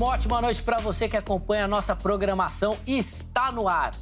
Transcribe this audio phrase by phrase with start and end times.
[0.00, 2.74] Uma ótima noite para você que acompanha a nossa programação.
[2.86, 3.94] Está no ar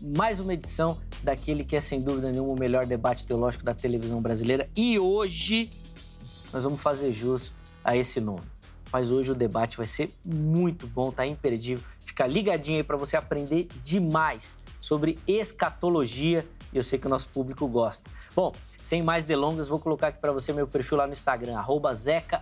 [0.00, 4.22] mais uma edição daquele que é sem dúvida nenhuma o melhor debate teológico da televisão
[4.22, 4.70] brasileira.
[4.76, 5.68] E hoje
[6.52, 8.44] nós vamos fazer jus a esse nome.
[8.92, 11.82] Mas hoje o debate vai ser muito bom, tá imperdível.
[11.98, 17.26] Fica ligadinho aí para você aprender demais sobre escatologia e eu sei que o nosso
[17.26, 18.08] público gosta.
[18.36, 21.60] Bom, sem mais delongas, vou colocar aqui para você meu perfil lá no Instagram,
[21.92, 22.40] Zeca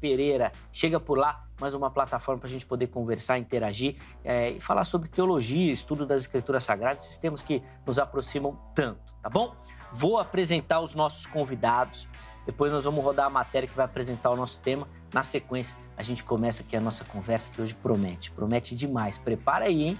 [0.00, 0.52] Pereira.
[0.72, 4.84] Chega por lá, mais uma plataforma para a gente poder conversar, interagir é, e falar
[4.84, 9.56] sobre teologia, estudo das escrituras sagradas, esses temas que nos aproximam tanto, tá bom?
[9.90, 12.06] Vou apresentar os nossos convidados,
[12.44, 14.86] depois nós vamos rodar a matéria que vai apresentar o nosso tema.
[15.10, 19.16] Na sequência, a gente começa aqui a nossa conversa que hoje promete, promete demais.
[19.16, 19.98] Prepara aí, hein?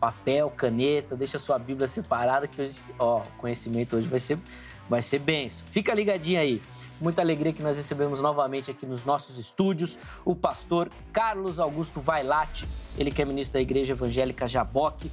[0.00, 4.40] Papel, caneta, deixa sua Bíblia separada que hoje, ó, o conhecimento hoje vai ser
[4.88, 5.66] vai ser benção.
[5.70, 6.62] Fica ligadinho aí.
[6.98, 12.66] Muita alegria que nós recebemos novamente aqui nos nossos estúdios o pastor Carlos Augusto Vailate,
[12.96, 15.10] ele que é ministro da Igreja Evangélica Jaboque.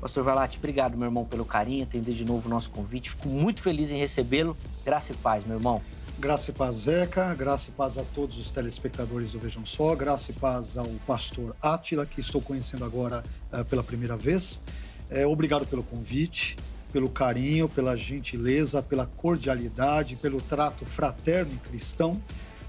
[0.00, 3.10] Pastor Vailate, obrigado, meu irmão, pelo carinho, atender de novo o nosso convite.
[3.10, 4.56] Fico muito feliz em recebê-lo.
[4.82, 5.82] Graça e paz, meu irmão.
[6.18, 7.34] Graça e paz, Zeca.
[7.34, 9.94] Graça e paz a todos os telespectadores do Vejam Só.
[9.94, 14.62] Graça e paz ao pastor Átila, que estou conhecendo agora uh, pela primeira vez.
[15.10, 16.56] É, obrigado pelo convite
[16.92, 22.20] pelo carinho, pela gentileza, pela cordialidade, pelo trato fraterno e cristão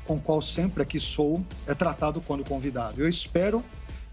[0.08, 3.02] com o qual sempre aqui sou é tratado quando convidado.
[3.02, 3.64] Eu espero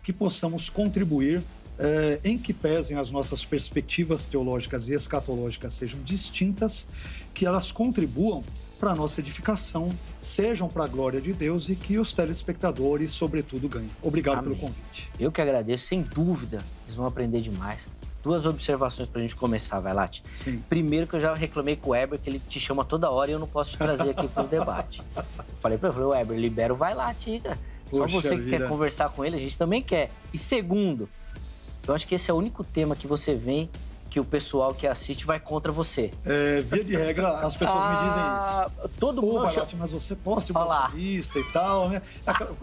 [0.03, 1.41] que possamos contribuir
[1.79, 6.89] é, em que pesem as nossas perspectivas teológicas e escatológicas sejam distintas,
[7.33, 8.45] que elas contribuam
[8.79, 9.89] para a nossa edificação,
[10.21, 13.91] sejam para a glória de Deus e que os telespectadores, sobretudo, ganhem.
[14.03, 14.57] Obrigado Amém.
[14.57, 15.11] pelo convite.
[15.19, 17.89] Eu que agradeço, sem dúvida, eles vão aprender demais
[18.25, 20.25] duas observações pra gente começar, vai, Lati.
[20.33, 20.59] Sim.
[20.69, 23.35] Primeiro que eu já reclamei com o Weber que ele te chama toda hora e
[23.35, 25.03] eu não posso te trazer aqui pros debates.
[25.15, 25.23] Eu
[25.61, 27.59] falei pra ele, falei, Weber, libera o Vai Lati, cara.
[27.93, 30.11] Só você que quer conversar com ele, a gente também quer.
[30.33, 31.09] E segundo,
[31.87, 33.71] eu acho que esse é o único tema que você vem
[34.15, 36.13] que o pessoal que assiste vai contra você.
[36.25, 38.91] É, via de regra, as pessoas ah, me dizem isso.
[39.01, 39.47] Todo Pô, mundo.
[39.47, 42.01] Valete, mas você posta o bolsonarista e tal, né?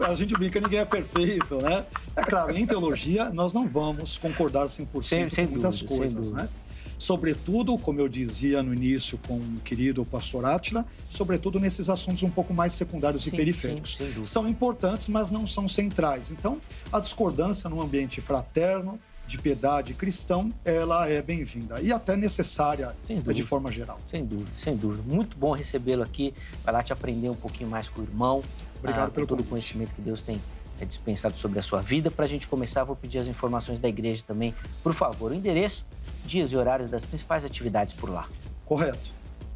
[0.00, 1.84] A, gente brinca, ninguém é perfeito, né?
[2.16, 6.32] É claro, em teologia, nós não vamos concordar 100% sem, sem com muitas dúvida, coisas,
[6.32, 6.48] né?
[6.96, 12.30] Sobretudo, como eu dizia no início com o querido pastor Átila, sobretudo nesses assuntos um
[12.30, 13.98] pouco mais secundários sim, e periféricos.
[13.98, 16.30] Sim, são importantes, mas não são centrais.
[16.30, 16.58] Então,
[16.90, 23.42] a discordância num ambiente fraterno, de piedade cristão, ela é bem-vinda e até necessária de
[23.42, 23.98] forma geral.
[24.06, 25.02] Sem dúvida, sem dúvida.
[25.06, 26.34] Muito bom recebê-lo aqui.
[26.64, 28.42] Vai lá te aprender um pouquinho mais com o irmão.
[28.78, 30.40] Obrigado ah, pelo todo o conhecimento que Deus tem
[30.80, 32.10] é, dispensado sobre a sua vida.
[32.10, 34.54] Para a gente começar, vou pedir as informações da igreja também.
[34.82, 35.84] Por favor, o endereço,
[36.26, 38.28] dias e horários das principais atividades por lá.
[38.64, 39.10] Correto.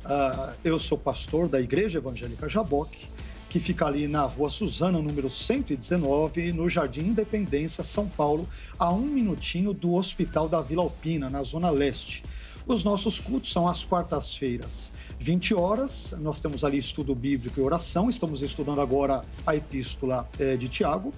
[0.05, 3.09] Uh, eu sou pastor da Igreja Evangélica Jaboque
[3.57, 8.47] que fica ali na Rua Suzana, número 119, no Jardim Independência, São Paulo,
[8.79, 12.23] a um minutinho do Hospital da Vila Alpina, na Zona Leste.
[12.67, 16.15] Os nossos cultos são às quartas-feiras, 20 horas.
[16.21, 18.11] Nós temos ali estudo bíblico e oração.
[18.11, 21.15] Estamos estudando agora a epístola é, de Tiago.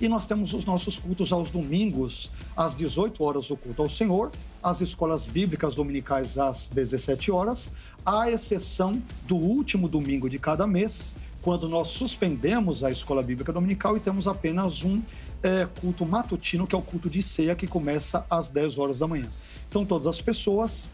[0.00, 4.30] E nós temos os nossos cultos aos domingos, às 18 horas, o culto ao Senhor,
[4.62, 7.72] as escolas bíblicas dominicais às 17 horas,
[8.06, 13.96] à exceção do último domingo de cada mês, quando nós suspendemos a escola bíblica dominical
[13.96, 15.02] e temos apenas um
[15.42, 19.08] é, culto matutino, que é o culto de ceia, que começa às 10 horas da
[19.08, 19.28] manhã.
[19.68, 20.88] Então, todas as pessoas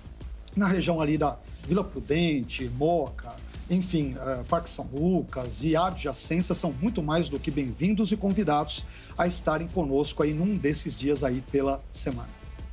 [0.57, 1.37] na região ali da
[1.67, 3.37] Vila Prudente, Moca,
[3.69, 8.85] enfim, é, Parque São Lucas e adjacência são muito mais do que bem-vindos e convidados
[9.19, 12.31] a estarem conosco aí num desses dias aí pela semana.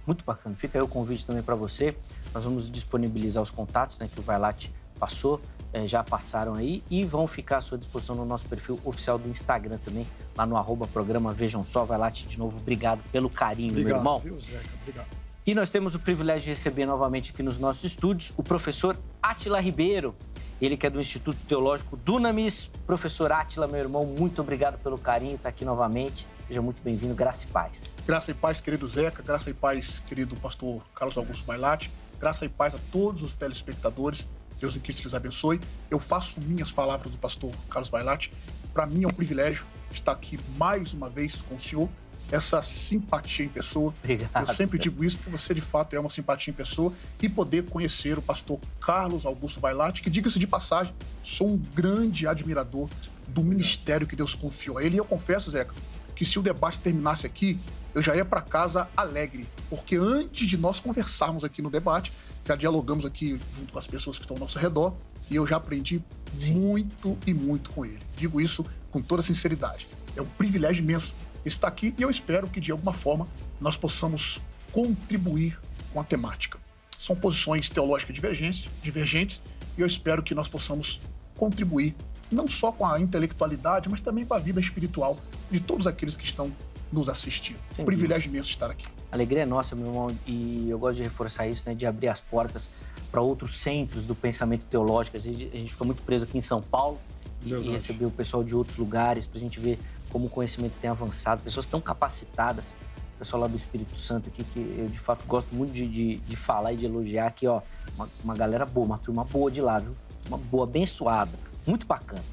[0.07, 0.55] Muito bacana.
[0.55, 1.95] Fica aí o convite também para você.
[2.33, 5.41] Nós vamos disponibilizar os contatos né, que o Vailate passou
[5.75, 9.27] é, já passaram aí e vão ficar à sua disposição no nosso perfil oficial do
[9.27, 10.07] Instagram também,
[10.37, 11.83] lá no arroba programa Vejam Só.
[11.83, 14.19] Vai lá, de novo, obrigado pelo carinho, obrigado, meu irmão.
[14.19, 14.63] Viu, Zeca?
[14.81, 15.07] Obrigado.
[15.45, 19.59] E nós temos o privilégio de receber novamente aqui nos nossos estúdios o professor Atila
[19.59, 20.15] Ribeiro,
[20.61, 22.71] ele que é do Instituto Teológico Dunamis.
[22.87, 26.25] Professor Atila, meu irmão, muito obrigado pelo carinho, está aqui novamente.
[26.47, 27.97] Seja muito bem-vindo, graça e paz.
[28.07, 32.49] Graça e paz, querido Zeca, graça e paz, querido pastor Carlos Augusto Mailate, graça e
[32.49, 34.25] paz a todos os telespectadores
[34.65, 35.61] Deus em Cristo lhes abençoe.
[35.91, 38.33] Eu faço minhas palavras do pastor Carlos Vailate.
[38.73, 41.87] Para mim é um privilégio estar aqui mais uma vez com o senhor.
[42.31, 43.93] Essa simpatia em pessoa.
[43.99, 44.49] Obrigado.
[44.49, 46.91] Eu sempre digo isso porque você de fato é uma simpatia em pessoa
[47.21, 50.91] e poder conhecer o pastor Carlos Augusto Vailate, que diga-se de passagem,
[51.21, 52.89] sou um grande admirador
[53.27, 54.95] do ministério que Deus confiou a ele.
[54.95, 55.75] E eu confesso, Zeca,
[56.15, 57.59] que se o debate terminasse aqui,
[57.93, 62.11] eu já ia para casa alegre, porque antes de nós conversarmos aqui no debate,
[62.45, 64.93] já dialogamos aqui junto com as pessoas que estão ao nosso redor
[65.29, 66.01] e eu já aprendi
[66.41, 67.99] muito e muito com ele.
[68.15, 69.87] Digo isso com toda sinceridade.
[70.15, 71.13] É um privilégio imenso
[71.45, 73.27] está aqui e eu espero que de alguma forma
[73.59, 75.59] nós possamos contribuir
[75.93, 76.59] com a temática.
[76.97, 79.41] São posições teológicas divergentes, divergentes
[79.77, 80.99] e eu espero que nós possamos
[81.35, 81.95] contribuir
[82.31, 85.17] não só com a intelectualidade, mas também com a vida espiritual
[85.51, 86.51] de todos aqueles que estão
[86.91, 87.59] nos assistindo.
[87.71, 88.87] Sem Privilégio imenso estar aqui.
[89.15, 92.09] A alegria é nossa, meu irmão, e eu gosto de reforçar isso, né, de abrir
[92.09, 92.69] as portas
[93.09, 95.15] para outros centros do pensamento teológico.
[95.15, 96.99] A gente, a gente fica muito preso aqui em São Paulo
[97.45, 99.79] e, e receber o pessoal de outros lugares para a gente ver
[100.09, 102.75] como o conhecimento tem avançado, pessoas tão capacitadas,
[103.15, 106.17] o pessoal lá do Espírito Santo aqui, que eu de fato gosto muito de, de,
[106.17, 107.61] de falar e de elogiar aqui, ó,
[107.95, 109.95] uma, uma galera boa, uma turma boa de lá, viu?
[110.27, 111.31] Uma boa, abençoada,
[111.65, 112.23] muito bacana.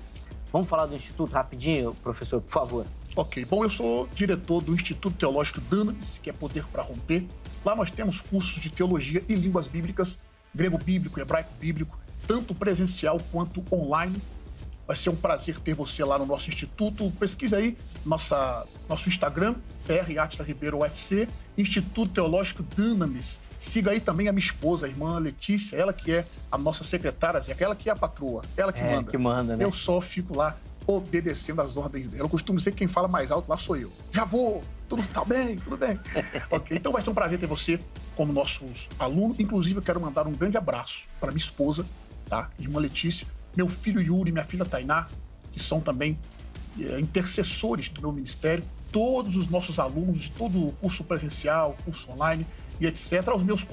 [0.52, 2.86] Vamos falar do Instituto rapidinho, professor, por favor.
[3.14, 7.26] Ok, bom, eu sou diretor do Instituto Teológico Dunamis, que é Poder para Romper.
[7.62, 10.18] Lá nós temos cursos de teologia e línguas bíblicas,
[10.54, 14.16] grego bíblico, hebraico bíblico, tanto presencial quanto online.
[14.86, 17.10] Vai ser um prazer ter você lá no nosso instituto.
[17.20, 19.56] Pesquisa aí nossa, nosso Instagram,
[19.86, 23.38] PR Atila Ribeiro UFC, Instituto Teológico Dunamis.
[23.58, 27.40] Siga aí também a minha esposa, a irmã Letícia, ela que é a nossa secretária,
[27.40, 29.10] aquela que é a patroa, ela que é, manda.
[29.10, 29.64] que manda, né?
[29.64, 30.56] Eu só fico lá
[30.86, 32.24] obedecendo às ordens dela.
[32.24, 33.92] Eu costumo dizer que quem fala mais alto lá sou eu.
[34.10, 35.98] Já vou, tudo tá bem, tudo bem.
[36.50, 37.80] ok, então vai ser um prazer ter você
[38.16, 38.64] como nosso
[38.98, 39.34] aluno.
[39.38, 41.86] Inclusive, eu quero mandar um grande abraço para minha esposa,
[42.26, 42.50] tá?
[42.58, 43.26] Irmã Letícia,
[43.56, 45.08] meu filho Yuri, minha filha Tainá,
[45.52, 46.18] que são também
[46.78, 52.10] é, intercessores do meu ministério, todos os nossos alunos de todo o curso presencial, curso
[52.10, 52.46] online
[52.80, 53.66] e etc., os meus,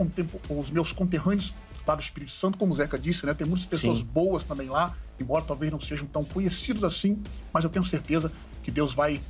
[0.49, 1.53] os meus conterrâneos
[1.85, 3.33] lá do Espírito Santo, como o Zeca disse, né?
[3.33, 4.05] Tem muitas pessoas Sim.
[4.05, 7.21] boas também lá, embora talvez não sejam tão conhecidos assim,
[7.53, 8.31] mas eu tenho certeza
[8.63, 9.21] que Deus vai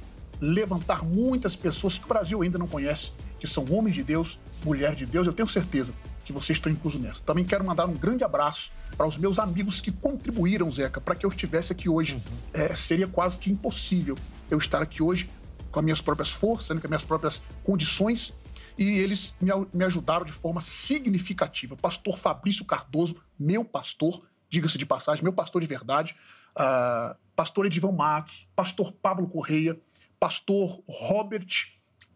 [0.42, 4.98] levantar muitas pessoas que o Brasil ainda não conhece, que são homens de Deus, mulheres
[4.98, 5.28] de Deus.
[5.28, 5.94] Eu tenho certeza
[6.24, 7.24] que vocês estão inclusos nessa.
[7.24, 11.26] Também quero mandar um grande abraço para os meus amigos que contribuíram, Zeca, para que
[11.26, 12.16] eu estivesse aqui hoje.
[12.16, 12.22] Uhum.
[12.54, 14.18] É, seria quase que impossível
[14.50, 15.30] eu estar aqui hoje
[15.72, 18.34] com as minhas próprias forças, né, com as minhas próprias condições,
[18.78, 21.76] e eles me, me ajudaram de forma significativa.
[21.76, 26.16] Pastor Fabrício Cardoso, meu pastor, diga-se de passagem, meu pastor de verdade,
[26.58, 29.80] uh, pastor Edivan Matos, pastor Pablo Correia,
[30.20, 31.48] pastor Robert,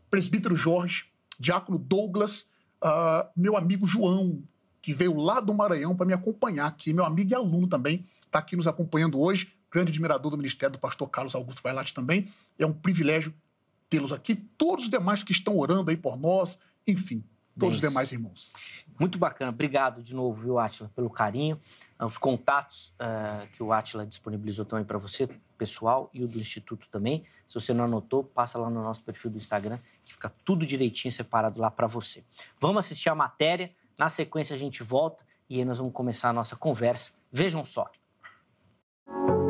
[0.09, 1.05] presbítero Jorge,
[1.39, 2.49] diácono Douglas,
[2.83, 4.43] uh, meu amigo João,
[4.81, 8.39] que veio lá do Maranhão para me acompanhar aqui, meu amigo e aluno também, está
[8.39, 12.27] aqui nos acompanhando hoje, grande admirador do ministério do pastor Carlos Augusto Vailate também.
[12.59, 13.33] É um privilégio
[13.89, 17.23] tê-los aqui, todos os demais que estão orando aí por nós, enfim,
[17.57, 18.51] todos os demais irmãos.
[18.99, 19.51] Muito bacana.
[19.51, 21.59] Obrigado de novo, viu, Atila, pelo carinho.
[22.03, 25.25] Ah, os contatos uh, que o Atila disponibilizou também para você,
[25.57, 27.23] pessoal, e o do Instituto também.
[27.47, 31.13] Se você não anotou, passa lá no nosso perfil do Instagram, que fica tudo direitinho
[31.13, 32.21] separado lá para você.
[32.59, 36.33] Vamos assistir a matéria, na sequência a gente volta e aí nós vamos começar a
[36.33, 37.11] nossa conversa.
[37.31, 37.89] Vejam só.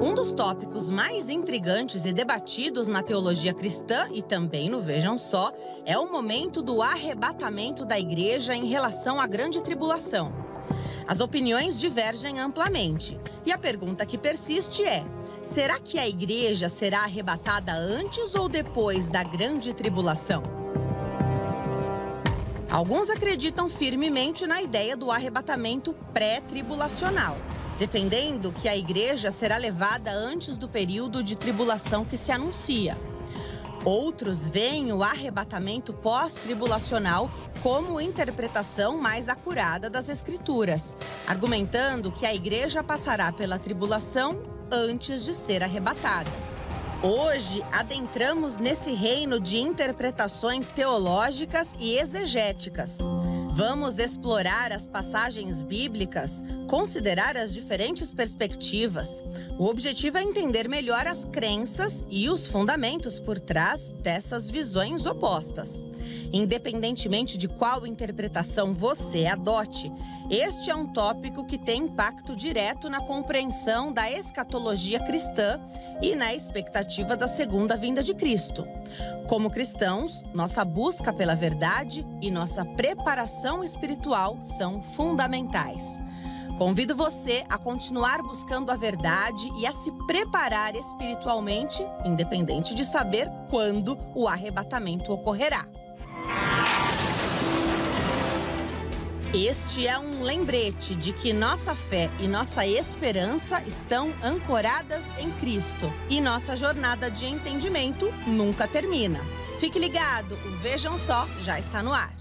[0.03, 5.51] Um dos tópicos mais intrigantes e debatidos na teologia cristã e também no Vejam Só
[5.85, 10.42] é o momento do arrebatamento da igreja em relação à grande tribulação.
[11.07, 15.03] As opiniões divergem amplamente e a pergunta que persiste é:
[15.41, 20.43] será que a igreja será arrebatada antes ou depois da grande tribulação?
[22.69, 27.37] Alguns acreditam firmemente na ideia do arrebatamento pré-tribulacional
[27.77, 32.97] defendendo que a igreja será levada antes do período de tribulação que se anuncia.
[33.85, 37.29] Outros veem o arrebatamento pós-tribulacional
[37.61, 40.95] como interpretação mais acurada das Escrituras,
[41.27, 46.31] argumentando que a igreja passará pela tribulação antes de ser arrebatada.
[47.03, 52.99] Hoje, adentramos nesse reino de interpretações teológicas e exegéticas.
[53.49, 59.21] Vamos explorar as passagens bíblicas, considerar as diferentes perspectivas.
[59.59, 65.83] O objetivo é entender melhor as crenças e os fundamentos por trás dessas visões opostas.
[66.31, 69.91] Independentemente de qual interpretação você adote,
[70.31, 75.61] este é um tópico que tem impacto direto na compreensão da escatologia cristã
[76.01, 78.67] e na expectativa da segunda vinda de Cristo.
[79.27, 86.01] Como cristãos, nossa busca pela verdade e nossa preparação espiritual são fundamentais.
[86.57, 93.27] Convido você a continuar buscando a verdade e a se preparar espiritualmente, independente de saber
[93.49, 95.65] quando o arrebatamento ocorrerá.
[99.35, 105.87] Este é um lembrete de que nossa fé e nossa esperança estão ancoradas em Cristo
[106.07, 109.19] e nossa jornada de entendimento nunca termina.
[109.59, 112.15] Fique ligado, o Vejam Só já está no ar.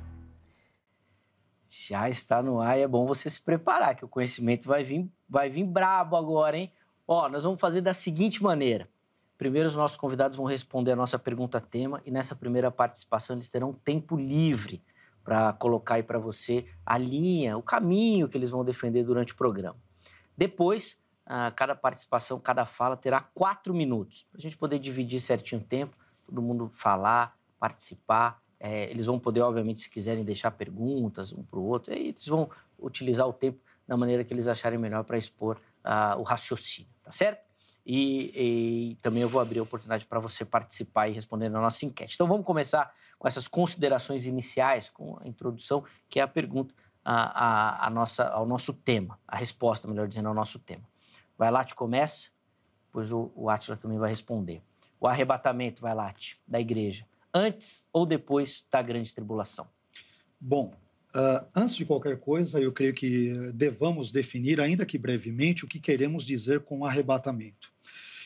[1.68, 5.06] Já está no ar e é bom você se preparar, que o conhecimento vai vir,
[5.28, 6.72] vai vir brabo agora, hein?
[7.06, 8.88] Ó, nós vamos fazer da seguinte maneira.
[9.36, 13.50] Primeiro, os nossos convidados vão responder a nossa pergunta tema e nessa primeira participação eles
[13.50, 14.80] terão tempo livre
[15.24, 19.36] para colocar aí para você a linha, o caminho que eles vão defender durante o
[19.36, 19.76] programa.
[20.36, 20.98] Depois,
[21.54, 25.96] cada participação, cada fala terá quatro minutos, para a gente poder dividir certinho o tempo,
[26.26, 28.42] todo mundo falar, participar.
[28.58, 32.48] É, eles vão poder, obviamente, se quiserem deixar perguntas um para o outro, eles vão
[32.78, 37.10] utilizar o tempo da maneira que eles acharem melhor para expor uh, o raciocínio, tá
[37.10, 37.51] certo?
[37.84, 41.84] E, e, também eu vou abrir a oportunidade para você participar e responder na nossa
[41.84, 42.14] enquete.
[42.14, 46.74] Então vamos começar com essas considerações iniciais, com a introdução, que é a pergunta
[47.04, 50.84] a, a, a nossa, ao nosso tema, a resposta, melhor dizendo, ao nosso tema.
[51.36, 52.28] Vai lá, te começa,
[52.86, 54.62] depois o, o Átila também vai responder.
[55.00, 56.14] O arrebatamento, vai lá,
[56.46, 59.66] da igreja, antes ou depois da grande tribulação?
[60.40, 60.72] Bom,
[61.14, 65.78] Uh, antes de qualquer coisa, eu creio que devamos definir, ainda que brevemente, o que
[65.78, 67.70] queremos dizer com arrebatamento.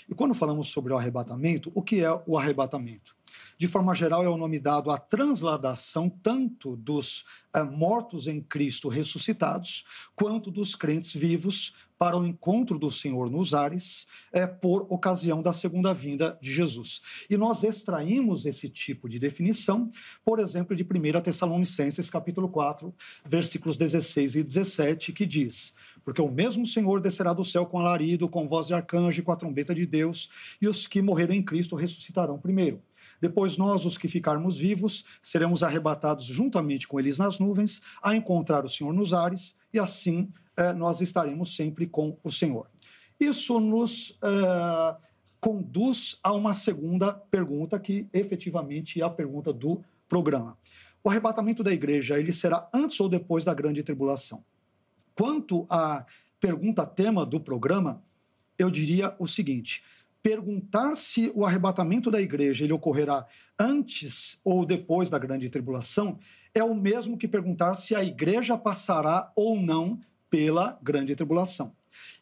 [0.08, 3.14] E quando falamos sobre o arrebatamento, o que é o arrebatamento?
[3.58, 8.88] De forma geral, é o nome dado à transladação tanto dos uh, mortos em Cristo
[8.88, 9.84] ressuscitados,
[10.14, 15.52] quanto dos crentes vivos para o encontro do Senhor nos ares é, por ocasião da
[15.52, 17.00] segunda vinda de Jesus.
[17.28, 19.90] E nós extraímos esse tipo de definição,
[20.24, 22.94] por exemplo, de 1 Tessalonicenses capítulo 4,
[23.24, 25.74] versículos 16 e 17, que diz:
[26.06, 29.32] Porque o mesmo Senhor descerá do céu com alarido, com voz de arcanjo e com
[29.32, 30.30] a trombeta de Deus,
[30.62, 32.80] e os que morreram em Cristo ressuscitarão primeiro.
[33.20, 38.64] Depois nós, os que ficarmos vivos, seremos arrebatados juntamente com eles nas nuvens, a encontrar
[38.64, 42.70] o Senhor nos ares, e assim é, nós estaremos sempre com o Senhor.
[43.18, 44.96] Isso nos é,
[45.40, 50.56] conduz a uma segunda pergunta, que efetivamente é a pergunta do programa.
[51.02, 54.44] O arrebatamento da igreja, ele será antes ou depois da grande tribulação?
[55.16, 56.04] Quanto à
[56.38, 58.02] pergunta tema do programa,
[58.58, 59.82] eu diria o seguinte:
[60.22, 63.26] perguntar se o arrebatamento da igreja ele ocorrerá
[63.58, 66.18] antes ou depois da grande tribulação
[66.54, 71.72] é o mesmo que perguntar se a igreja passará ou não pela grande tribulação.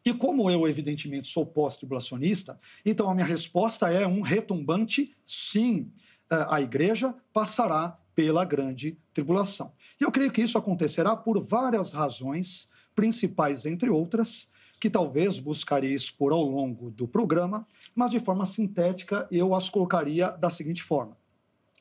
[0.05, 5.91] E como eu, evidentemente, sou pós-tribulacionista, então a minha resposta é um retumbante sim.
[6.31, 9.73] Eh, a igreja passará pela grande tribulação.
[10.01, 15.95] E eu creio que isso acontecerá por várias razões, principais entre outras, que talvez buscarei
[15.95, 21.17] expor ao longo do programa, mas de forma sintética eu as colocaria da seguinte forma.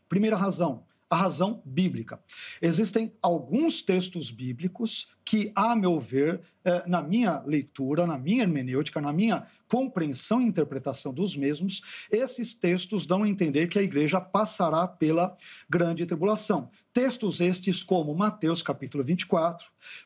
[0.08, 2.20] Primeira razão, a razão bíblica.
[2.62, 6.41] Existem alguns textos bíblicos que, a meu ver,
[6.88, 13.05] na minha leitura, na minha hermenêutica, na minha compreensão e interpretação dos mesmos, esses textos
[13.05, 15.36] dão a entender que a igreja passará pela
[15.70, 16.70] grande tribulação.
[16.93, 19.65] Textos estes como Mateus capítulo 24,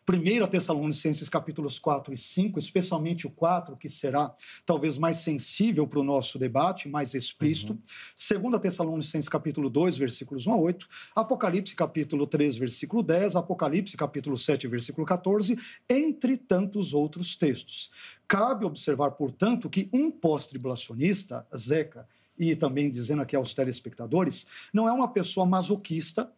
[0.10, 4.32] 1 Tessalonicenses capítulos 4 e 5, especialmente o 4, que será
[4.66, 8.52] talvez mais sensível para o nosso debate, mais explícito, uhum.
[8.52, 14.38] 2 Tessalonicenses capítulo 2, versículos 1 a 8, Apocalipse capítulo 3, versículo 10, Apocalipse capítulo
[14.38, 15.60] 7, versículo 14,
[15.90, 17.92] entre tantos outros textos.
[18.28, 24.92] Cabe observar, portanto, que um pós-tribulacionista, Zeca, e também dizendo aqui aos telespectadores, não é
[24.92, 26.32] uma pessoa masoquista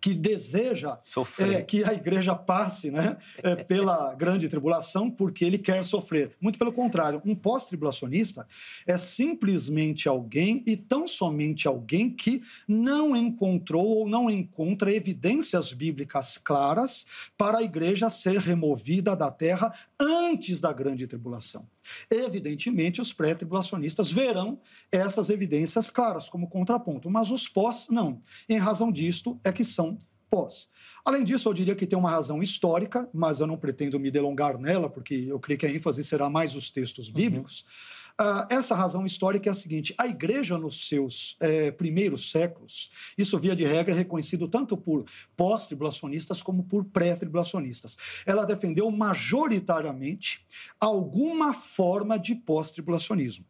[0.00, 0.94] que deseja
[1.38, 6.32] é, que a igreja passe né, é, pela grande tribulação porque ele quer sofrer.
[6.40, 8.46] Muito pelo contrário, um pós-tribulacionista
[8.86, 16.38] é simplesmente alguém e tão somente alguém que não encontrou ou não encontra evidências bíblicas
[16.38, 21.68] claras para a igreja ser removida da terra antes da grande tribulação.
[22.10, 24.60] Evidentemente, os pré-tribulacionistas verão
[24.92, 28.22] essas evidências claras como contraponto, mas os pós não.
[28.48, 30.00] Em razão disto é que são
[30.30, 30.68] pós.
[31.04, 34.58] Além disso, eu diria que tem uma razão histórica, mas eu não pretendo me delongar
[34.58, 37.60] nela, porque eu creio que a ênfase será mais os textos bíblicos.
[37.60, 37.97] Uhum.
[38.20, 43.38] Uh, essa razão histórica é a seguinte: a igreja, nos seus eh, primeiros séculos, isso
[43.38, 45.04] via de regra é reconhecido tanto por
[45.36, 47.96] pós-tribulacionistas como por pré-tribulacionistas.
[48.26, 50.44] Ela defendeu majoritariamente
[50.80, 53.44] alguma forma de pós-tribulacionismo.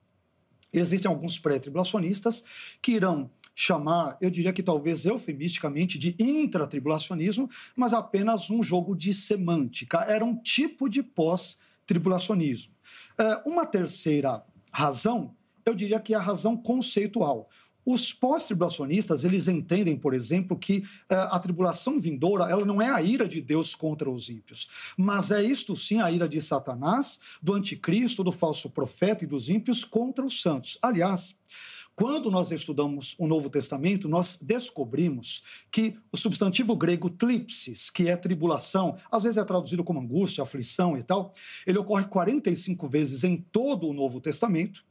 [0.70, 2.44] Existem alguns pré-tribulacionistas
[2.82, 9.14] que irão chamar, eu diria que talvez eufemisticamente, de intratribulacionismo, mas apenas um jogo de
[9.14, 10.04] semântica.
[10.06, 12.72] Era um tipo de pós-tribulacionismo.
[13.18, 15.34] Eh, uma terceira razão,
[15.64, 17.48] eu diria que é a razão conceitual.
[17.90, 20.78] Os pós-tribulacionistas, eles entendem, por exemplo, que
[21.10, 25.30] uh, a tribulação vindoura, ela não é a ira de Deus contra os ímpios, mas
[25.30, 29.84] é isto sim a ira de Satanás, do anticristo, do falso profeta e dos ímpios
[29.84, 30.76] contra os santos.
[30.82, 31.34] Aliás,
[31.98, 38.16] quando nós estudamos o Novo Testamento, nós descobrimos que o substantivo grego tlipsis, que é
[38.16, 41.34] tribulação, às vezes é traduzido como angústia, aflição e tal,
[41.66, 44.84] ele ocorre 45 vezes em todo o Novo Testamento.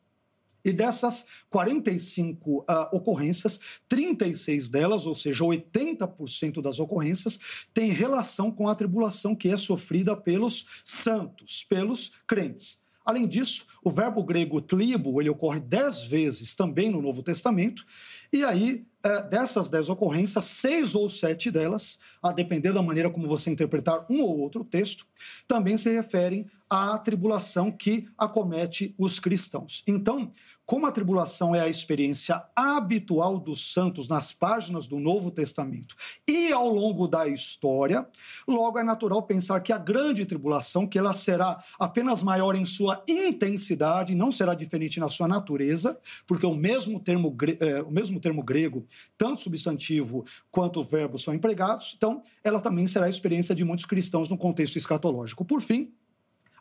[0.66, 7.40] E dessas 45 uh, ah, ocorrências, 36 delas, ou seja, 80% das ocorrências,
[7.74, 12.86] têm relação com a tribulação que é sofrida pelos santos, pelos crentes.
[13.08, 17.86] Além disso, o verbo grego tlibo, ele ocorre dez vezes também no Novo Testamento,
[18.34, 23.28] e aí, é, dessas dez ocorrências, seis ou sete delas, a depender da maneira como
[23.28, 25.06] você interpretar um ou outro texto,
[25.48, 29.84] também se referem à tribulação que acomete os cristãos.
[29.88, 30.34] Então,
[30.68, 35.96] como a tribulação é a experiência habitual dos santos nas páginas do Novo Testamento
[36.28, 38.06] e ao longo da história,
[38.46, 43.02] logo é natural pensar que a grande tribulação, que ela será apenas maior em sua
[43.08, 45.98] intensidade, não será diferente na sua natureza,
[46.28, 48.86] porque o mesmo termo, é, o mesmo termo grego,
[49.18, 54.28] tanto substantivo quanto verbo são empregados, então ela também será a experiência de muitos cristãos
[54.28, 55.46] no contexto escatológico.
[55.46, 55.94] Por fim,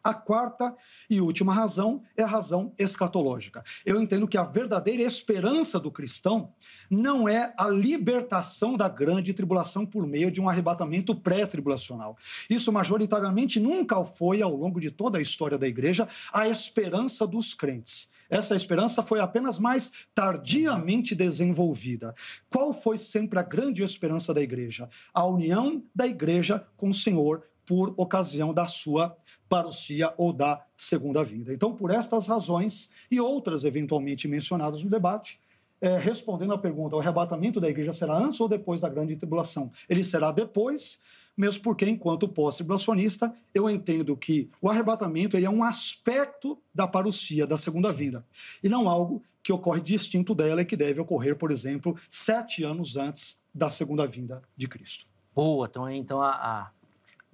[0.06, 0.72] a quarta
[1.10, 3.64] e última razão é a razão escatológica.
[3.84, 6.52] Eu entendo que a verdadeira esperança do cristão
[6.88, 12.16] não é a libertação da grande tribulação por meio de um arrebatamento pré-tribulacional.
[12.48, 17.52] Isso majoritariamente nunca foi, ao longo de toda a história da igreja, a esperança dos
[17.52, 18.08] crentes.
[18.30, 22.14] Essa esperança foi apenas mais tardiamente desenvolvida.
[22.48, 24.88] Qual foi sempre a grande esperança da igreja?
[25.12, 29.16] A união da igreja com o Senhor por ocasião da sua
[29.48, 31.52] parousia ou da segunda vinda.
[31.52, 35.38] Então, por estas razões e outras eventualmente mencionadas no debate,
[35.80, 39.70] é, respondendo à pergunta, o arrebatamento da igreja será antes ou depois da grande tribulação?
[39.88, 41.00] Ele será depois,
[41.36, 47.56] mesmo porque, enquanto pós-tribulacionista, eu entendo que o arrebatamento é um aspecto da parousia, da
[47.56, 48.24] segunda vinda,
[48.62, 52.96] e não algo que ocorre distinto dela e que deve ocorrer, por exemplo, sete anos
[52.96, 55.06] antes da segunda vinda de Cristo.
[55.32, 56.70] Boa, então, então a, a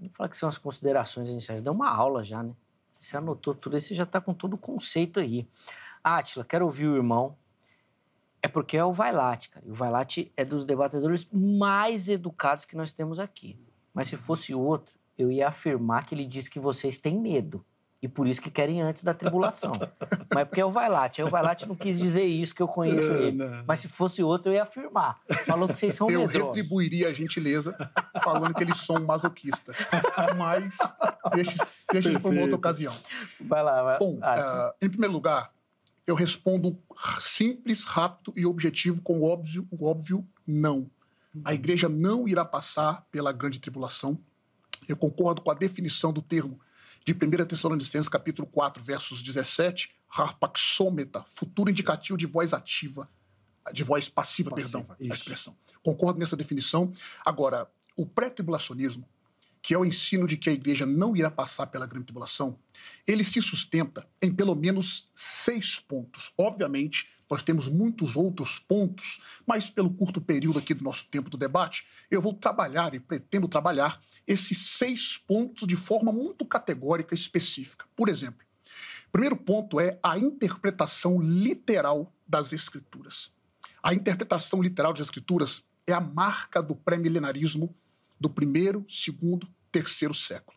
[0.02, 1.62] Vamos falar que são as considerações iniciais.
[1.62, 2.54] Deu uma aula já, né?
[2.90, 5.46] Você anotou tudo isso, você já está com todo o conceito aí.
[6.04, 7.36] Átila, quero ouvir o irmão.
[8.40, 9.64] É porque é o Vailate, cara.
[9.66, 13.58] E o Vailate é dos debatedores mais educados que nós temos aqui.
[13.94, 17.64] Mas se fosse outro, eu ia afirmar que ele diz que vocês têm medo
[18.02, 19.70] e por isso que querem antes da tribulação.
[20.34, 21.22] Mas porque é o Vailate.
[21.22, 23.38] Aí o Vailate não quis dizer isso, que eu conheço ele.
[23.64, 25.20] Mas se fosse outro, eu ia afirmar.
[25.46, 26.56] Falou que vocês são Eu medrosos.
[26.56, 27.76] retribuiria a gentileza
[28.24, 29.76] falando que eles são masoquistas.
[30.36, 30.76] Mas
[31.32, 32.92] deixa, deixa isso para uma outra ocasião.
[33.40, 33.98] Vai lá, vai.
[34.00, 35.52] Bom, uh, em primeiro lugar,
[36.04, 36.76] eu respondo
[37.20, 40.90] simples, rápido e objetivo com o óbvio, o óbvio não.
[41.44, 44.18] A igreja não irá passar pela grande tribulação.
[44.88, 46.58] Eu concordo com a definição do termo
[47.04, 53.08] de 1 Tessalonicenses, capítulo 4, versos 17, harpaxômeta, futuro indicativo de voz ativa,
[53.72, 55.12] de voz passiva, passiva perdão, isso.
[55.12, 55.56] a expressão.
[55.82, 56.92] Concordo nessa definição.
[57.24, 59.08] Agora, o pré-tribulacionismo,
[59.60, 62.58] que é o ensino de que a igreja não irá passar pela grande tribulação,
[63.06, 66.32] ele se sustenta em pelo menos seis pontos.
[66.36, 71.36] Obviamente, nós temos muitos outros pontos, mas pelo curto período aqui do nosso tempo do
[71.36, 77.18] debate, eu vou trabalhar e pretendo trabalhar esses seis pontos de forma muito categórica e
[77.18, 77.86] específica.
[77.96, 78.46] Por exemplo,
[79.10, 83.32] primeiro ponto é a interpretação literal das Escrituras.
[83.82, 87.74] A interpretação literal das Escrituras é a marca do pré-milenarismo
[88.18, 90.56] do primeiro, segundo, terceiro século.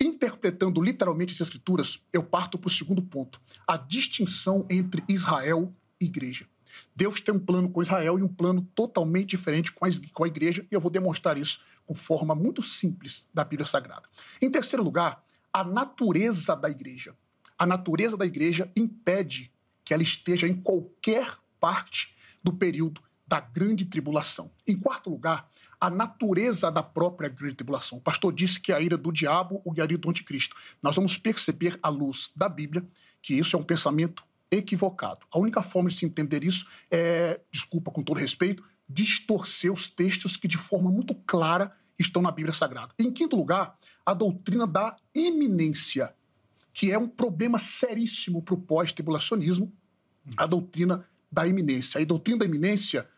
[0.00, 6.06] Interpretando literalmente as Escrituras, eu parto para o segundo ponto: a distinção entre Israel e
[6.06, 6.46] igreja.
[6.94, 10.74] Deus tem um plano com Israel e um plano totalmente diferente com a igreja, e
[10.74, 11.60] eu vou demonstrar isso
[11.92, 14.08] com forma muito simples da Bíblia Sagrada.
[14.40, 17.14] Em terceiro lugar, a natureza da igreja.
[17.58, 19.52] A natureza da igreja impede
[19.84, 24.50] que ela esteja em qualquer parte do período da grande tribulação.
[24.66, 27.98] Em quarto lugar, a natureza da própria grande tribulação.
[27.98, 30.56] O pastor disse que a ira do diabo o guiaria do anticristo.
[30.82, 32.86] Nós vamos perceber à luz da Bíblia
[33.20, 35.26] que isso é um pensamento equivocado.
[35.30, 40.36] A única forma de se entender isso é, desculpa com todo respeito, distorcer os textos
[40.36, 42.94] que de forma muito clara estão na Bíblia Sagrada.
[42.98, 46.14] Em quinto lugar, a doutrina da iminência,
[46.72, 49.72] que é um problema seríssimo para o pós-tribulacionismo,
[50.36, 52.00] a doutrina da iminência.
[52.00, 53.08] A doutrina da iminência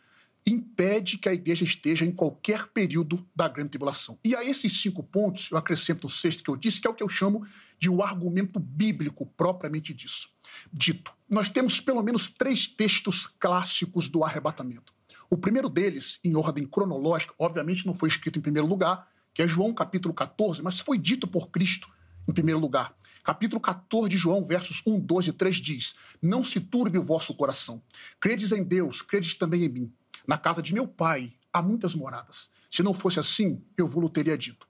[0.47, 4.19] impede que a igreja esteja em qualquer período da grande tribulação.
[4.23, 6.95] E a esses cinco pontos, eu acrescento o sexto que eu disse, que é o
[6.95, 7.47] que eu chamo
[7.79, 10.29] de o um argumento bíblico propriamente disso.
[10.73, 14.94] Dito, nós temos pelo menos três textos clássicos do arrebatamento.
[15.31, 19.49] O primeiro deles, em ordem cronológica, obviamente não foi escrito em primeiro lugar, que é
[19.49, 21.89] João capítulo 14, mas foi dito por Cristo
[22.29, 22.95] em primeiro lugar.
[23.23, 27.35] Capítulo 14 de João, versos 1, 12 e 3 diz: Não se turbe o vosso
[27.35, 27.83] coração.
[28.21, 29.93] Credes em Deus, credes também em mim.
[30.27, 32.51] Na casa de meu pai há muitas moradas.
[32.71, 34.69] Se não fosse assim, eu vos teria dito.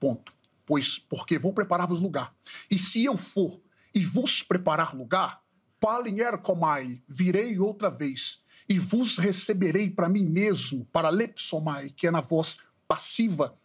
[0.00, 0.32] Ponto.
[0.66, 2.34] Pois, porque vou preparar-vos lugar.
[2.70, 3.60] E se eu for
[3.94, 5.42] e vos preparar lugar,
[5.78, 12.20] Palinhercomai, virei outra vez, e vos receberei para mim mesmo, para lepsomai, que é na
[12.20, 13.56] voz passiva,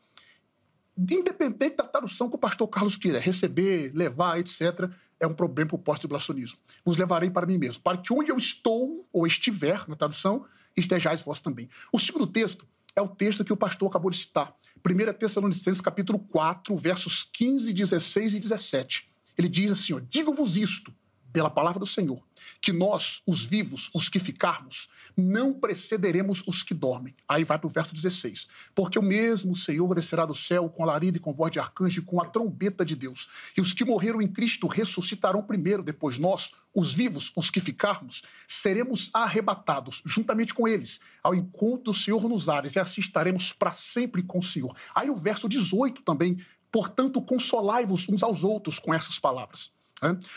[0.98, 5.76] independente da tradução que o pastor Carlos queira, receber, levar, etc., é um problema para
[5.76, 6.60] o pós-tribulacionismo.
[6.86, 11.22] Vos levarei para mim mesmo, para que onde eu estou, ou estiver, na tradução, estejais
[11.22, 11.70] vós também.
[11.92, 14.56] O segundo texto é o texto que o pastor acabou de citar.
[14.88, 19.10] 1 Tessalonicenses, capítulo 4, versos 15, 16 e 17.
[19.38, 20.94] Ele diz assim, digo-vos isto,
[21.38, 22.20] pela palavra do Senhor,
[22.60, 27.14] que nós, os vivos, os que ficarmos, não precederemos os que dormem.
[27.28, 28.48] Aí vai para o verso 16.
[28.74, 32.02] Porque o mesmo Senhor descerá do céu com a larida e com voz de arcanjo
[32.02, 33.30] com a trombeta de Deus.
[33.56, 38.24] E os que morreram em Cristo ressuscitarão primeiro, depois nós, os vivos, os que ficarmos,
[38.48, 43.74] seremos arrebatados juntamente com eles ao encontro do Senhor nos ares e assim estaremos para
[43.74, 44.76] sempre com o Senhor.
[44.96, 49.77] Aí o verso 18 também, portanto, consolai-vos uns aos outros com essas palavras.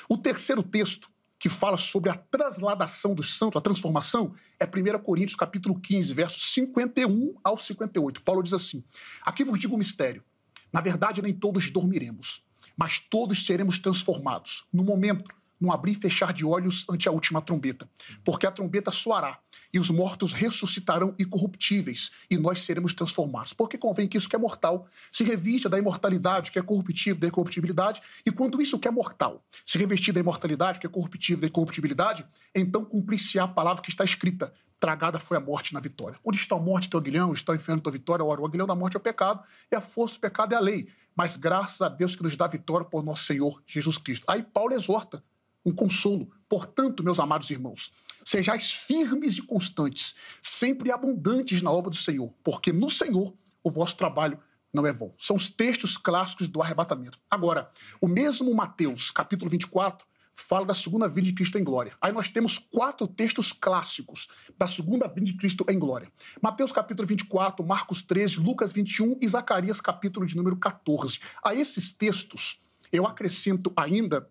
[0.08, 5.34] O terceiro texto que fala sobre a transladação dos santos, a transformação, é 1 Coríntios
[5.34, 8.22] capítulo 15, versos 51 ao 58.
[8.22, 8.84] Paulo diz assim:
[9.22, 10.22] Aqui vos digo um mistério.
[10.72, 12.44] Na verdade, nem todos dormiremos,
[12.76, 14.66] mas todos seremos transformados.
[14.72, 17.88] No momento, num abrir e fechar de olhos ante a última trombeta.
[18.24, 19.38] Porque a trombeta soará,
[19.72, 23.52] e os mortos ressuscitarão incorruptíveis, e nós seremos transformados.
[23.52, 27.28] Porque convém que isso que é mortal se revista da imortalidade, que é corruptível, da
[27.28, 31.46] incorruptibilidade, e quando isso que é mortal se revestir da imortalidade, que é corruptível, da
[31.46, 36.18] incorruptibilidade, então cumprir-se a palavra que está escrita, tragada foi a morte na vitória.
[36.24, 37.32] Onde está a morte, teu aguilhão?
[37.32, 38.24] Está o inferno, tua vitória?
[38.24, 40.60] Ora, o aguilhão da morte é o pecado, e a força do pecado é a
[40.60, 40.88] lei.
[41.14, 44.24] Mas graças a Deus que nos dá vitória por nosso Senhor Jesus Cristo.
[44.26, 45.22] Aí Paulo exorta
[45.64, 46.30] um consolo.
[46.48, 47.92] Portanto, meus amados irmãos,
[48.24, 53.96] sejais firmes e constantes, sempre abundantes na obra do Senhor, porque no Senhor o vosso
[53.96, 54.38] trabalho
[54.72, 55.12] não é vão.
[55.18, 57.18] São os textos clássicos do arrebatamento.
[57.30, 61.92] Agora, o mesmo Mateus, capítulo 24, fala da segunda vinda de Cristo em glória.
[62.00, 66.10] Aí nós temos quatro textos clássicos da segunda vinda de Cristo em glória.
[66.40, 71.18] Mateus capítulo 24, Marcos 13, Lucas 21 e Zacarias capítulo de número 14.
[71.44, 74.28] A esses textos eu acrescento ainda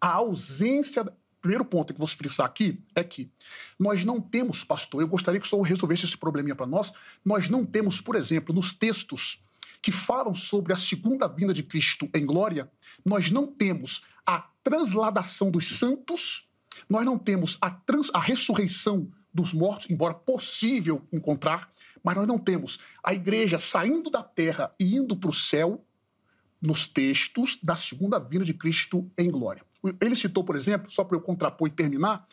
[0.00, 1.04] a ausência.
[1.44, 3.30] Primeiro ponto que vou frisar aqui é que
[3.78, 6.90] nós não temos, pastor, eu gostaria que o senhor resolvesse esse probleminha para nós.
[7.22, 9.44] Nós não temos, por exemplo, nos textos
[9.82, 12.72] que falam sobre a segunda vinda de Cristo em glória,
[13.04, 16.48] nós não temos a transladação dos santos,
[16.88, 21.70] nós não temos a, trans, a ressurreição dos mortos, embora possível encontrar,
[22.02, 25.84] mas nós não temos a igreja saindo da terra e indo para o céu
[26.62, 29.62] nos textos da segunda vinda de Cristo em glória.
[30.00, 32.26] Ele citou, por exemplo, só para eu contrapor e terminar,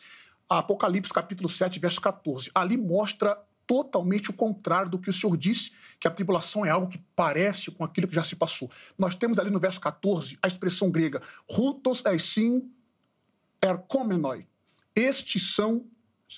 [0.48, 2.50] Apocalipse capítulo 7, verso 14.
[2.54, 6.88] Ali mostra totalmente o contrário do que o Senhor disse, que a tribulação é algo
[6.88, 8.70] que parece com aquilo que já se passou.
[8.98, 12.70] Nós temos ali no verso 14 a expressão grega rutos esin
[13.62, 14.46] erkomenoi.
[14.94, 15.86] Estes são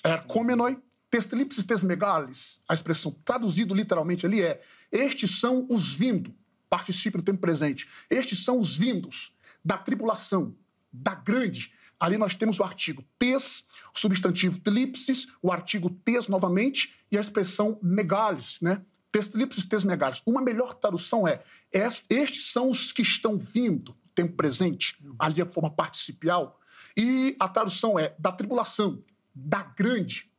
[0.03, 0.77] erkomenoi,
[1.09, 6.33] testelipsis tesmegales, a expressão traduzido literalmente ali é estes são os vindo,
[6.69, 7.87] participe no tempo presente.
[8.09, 10.55] Estes são os vindos da tribulação,
[11.01, 11.71] da grande.
[11.99, 17.21] Ali nós temos o artigo tes, o substantivo tlipsis, o artigo tes novamente e a
[17.21, 18.81] expressão megalis, né?
[19.11, 20.21] Tes tlipsis, tes megalis.
[20.25, 25.69] Uma melhor tradução é estes são os que estão vindo, tempo presente, ali a forma
[25.69, 26.59] participial.
[26.97, 29.03] E a tradução é da tribulação,
[29.33, 30.29] da grande.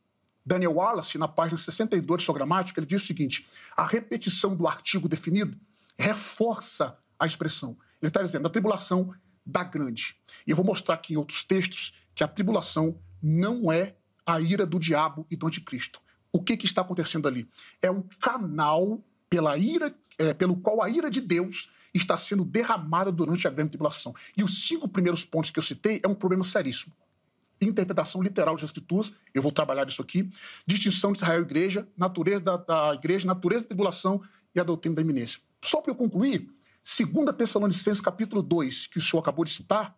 [0.45, 4.67] Daniel Wallace, na página 62 de sua gramática, ele diz o seguinte: a repetição do
[4.67, 5.57] artigo definido
[5.97, 7.77] reforça a expressão.
[8.01, 9.13] Ele está dizendo da tribulação
[9.47, 10.15] da grande.
[10.45, 14.65] E eu vou mostrar aqui em outros textos que a tribulação não é a ira
[14.65, 16.01] do diabo e do anticristo.
[16.31, 17.47] O que, que está acontecendo ali?
[17.81, 23.11] É um canal pela ira, é, pelo qual a ira de Deus está sendo derramada
[23.11, 24.13] durante a grande tribulação.
[24.35, 26.93] E os cinco primeiros pontos que eu citei é um problema seríssimo.
[27.59, 30.29] Interpretação literal das escrituras, eu vou trabalhar isso aqui.
[30.67, 34.21] Distinção de Israel e igreja, natureza da, da igreja, natureza da tribulação
[34.53, 35.39] e a doutrina da iminência.
[35.63, 36.49] Só para eu concluir,
[36.87, 39.93] 2 Tessalonicenses capítulo 2, que o senhor acabou de citar,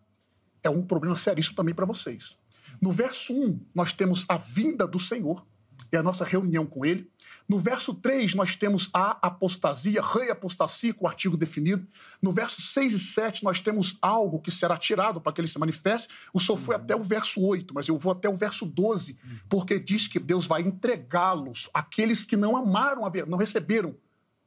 [0.64, 2.36] é um problema seríssimo também para vocês.
[2.82, 5.46] No verso 1, nós temos a vinda do Senhor
[5.92, 7.08] e a nossa reunião com ele.
[7.48, 11.88] No verso 3, nós temos a apostasia, reapostasia, com o artigo definido.
[12.24, 15.60] No verso 6 e 7, nós temos algo que será tirado para que ele se
[15.60, 16.08] manifeste.
[16.34, 19.16] O senhor foi até o verso 8, mas eu vou até o verso 12,
[19.48, 23.96] porque diz que Deus vai entregá-los, aqueles que não amaram a verdade, não receberam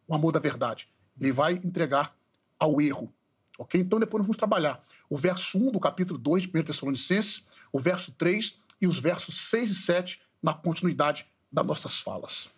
[0.08, 0.88] o amor da verdade.
[1.20, 2.16] Ele vai entregar
[2.62, 3.12] ao erro.
[3.58, 3.80] Ok?
[3.80, 7.78] Então depois nós vamos trabalhar o verso 1 do capítulo 2 de 1 Tessalonicenses, o
[7.78, 12.48] verso 3 e os versos 6 e 7 na continuidade das nossas falas.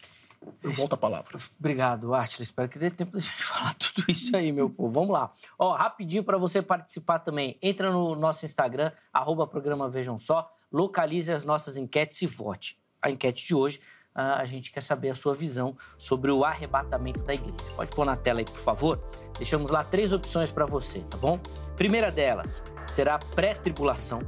[0.62, 1.38] Eu volto a palavra.
[1.58, 2.42] Obrigado, Átila.
[2.42, 4.92] Espero que dê tempo da gente falar tudo isso aí, meu povo.
[4.92, 5.32] Vamos lá.
[5.58, 7.58] Ó, rapidinho para você participar também.
[7.62, 10.54] Entra no nosso Instagram, arroba programa Vejam Só.
[10.70, 12.78] localize as nossas enquetes e vote.
[13.02, 13.80] A enquete de hoje,
[14.14, 17.54] a gente quer saber a sua visão sobre o arrebatamento da igreja.
[17.74, 19.02] Pode pôr na tela aí, por favor?
[19.36, 21.38] Deixamos lá três opções para você, tá bom?
[21.76, 24.20] Primeira delas será pré-tribulação,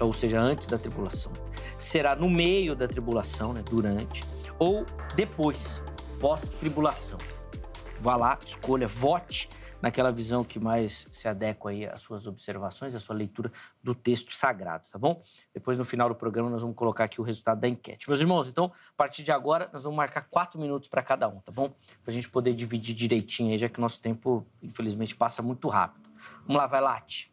[0.00, 1.30] ou seja, antes da tribulação.
[1.78, 4.24] Será no meio da tribulação, né, durante,
[4.58, 5.82] ou depois,
[6.18, 7.18] pós-tribulação.
[8.00, 9.48] Vá lá, escolha, vote
[9.80, 13.50] naquela visão que mais se adequa aí às suas observações, à sua leitura
[13.82, 15.22] do texto sagrado, tá bom?
[15.54, 18.08] Depois, no final do programa, nós vamos colocar aqui o resultado da enquete.
[18.08, 21.40] Meus irmãos, então, a partir de agora, nós vamos marcar quatro minutos para cada um,
[21.40, 21.70] tá bom?
[22.02, 25.68] Para a gente poder dividir direitinho aí, já que o nosso tempo, infelizmente, passa muito
[25.68, 26.10] rápido.
[26.46, 27.32] Vamos lá, vai, Lati.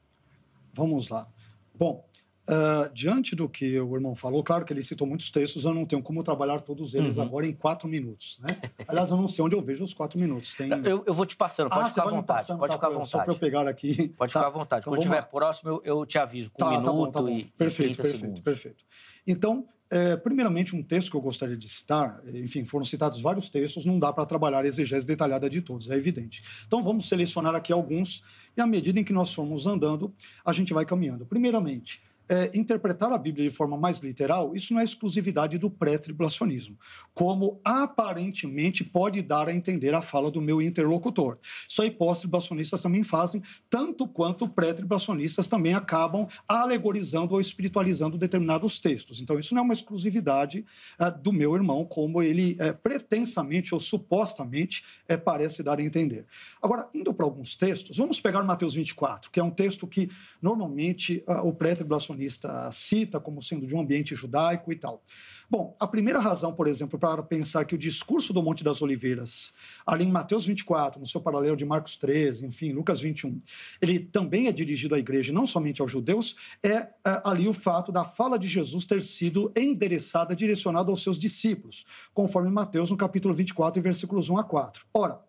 [0.73, 1.27] Vamos lá.
[1.73, 2.06] Bom,
[2.49, 5.85] Uh, diante do que o irmão falou, claro que ele citou muitos textos, eu não
[5.85, 7.23] tenho como trabalhar todos eles uhum.
[7.23, 8.39] agora em quatro minutos.
[8.39, 8.47] Né?
[8.87, 10.53] Aliás, eu não sei onde eu vejo os quatro minutos.
[10.53, 10.69] Tem...
[10.85, 12.39] Eu, eu vou te passando, pode ah, ficar à vontade.
[12.39, 13.09] Passando, pode tá, ficar à vontade.
[13.09, 14.07] Só para eu pegar aqui.
[14.17, 14.39] Pode tá.
[14.39, 14.83] ficar à vontade.
[14.83, 17.21] Então, Quando estiver próximo, eu, eu, te aviso com tá, um minuto tá bom, tá
[17.21, 17.27] bom.
[17.27, 18.41] e perfeito, 30 perfeito, segundos.
[18.41, 18.85] Perfeito.
[19.27, 23.85] Então, é, primeiramente, um texto que eu gostaria de citar, enfim, foram citados vários textos,
[23.85, 26.41] não dá para trabalhar a exegese detalhada de todos, é evidente.
[26.65, 28.23] Então, vamos selecionar aqui alguns
[28.55, 30.13] e, à medida em que nós formos andando,
[30.45, 31.25] a gente vai caminhando.
[31.25, 36.77] Primeiramente, é, interpretar a Bíblia de forma mais literal, isso não é exclusividade do pré-tribulacionismo,
[37.13, 41.37] como aparentemente pode dar a entender a fala do meu interlocutor.
[41.67, 49.21] Isso aí pós-tribulacionistas também fazem, tanto quanto pré-tribulacionistas também acabam alegorizando ou espiritualizando determinados textos.
[49.21, 50.65] Então, isso não é uma exclusividade
[50.99, 56.25] é, do meu irmão, como ele é, pretensamente ou supostamente é, parece dar a entender.
[56.61, 60.09] Agora, indo para alguns textos, vamos pegar Mateus 24, que é um texto que
[60.41, 65.03] normalmente uh, o pré-tribulacionista cita como sendo de um ambiente judaico e tal.
[65.49, 69.53] Bom, a primeira razão, por exemplo, para pensar que o discurso do Monte das Oliveiras,
[69.85, 73.39] ali em Mateus 24, no seu paralelo de Marcos 13, enfim, Lucas 21,
[73.81, 76.89] ele também é dirigido à igreja, não somente aos judeus, é uh,
[77.23, 82.51] ali o fato da fala de Jesus ter sido endereçada, direcionada aos seus discípulos, conforme
[82.51, 84.85] Mateus no capítulo 24, versículos 1 a 4.
[84.93, 85.26] Ora,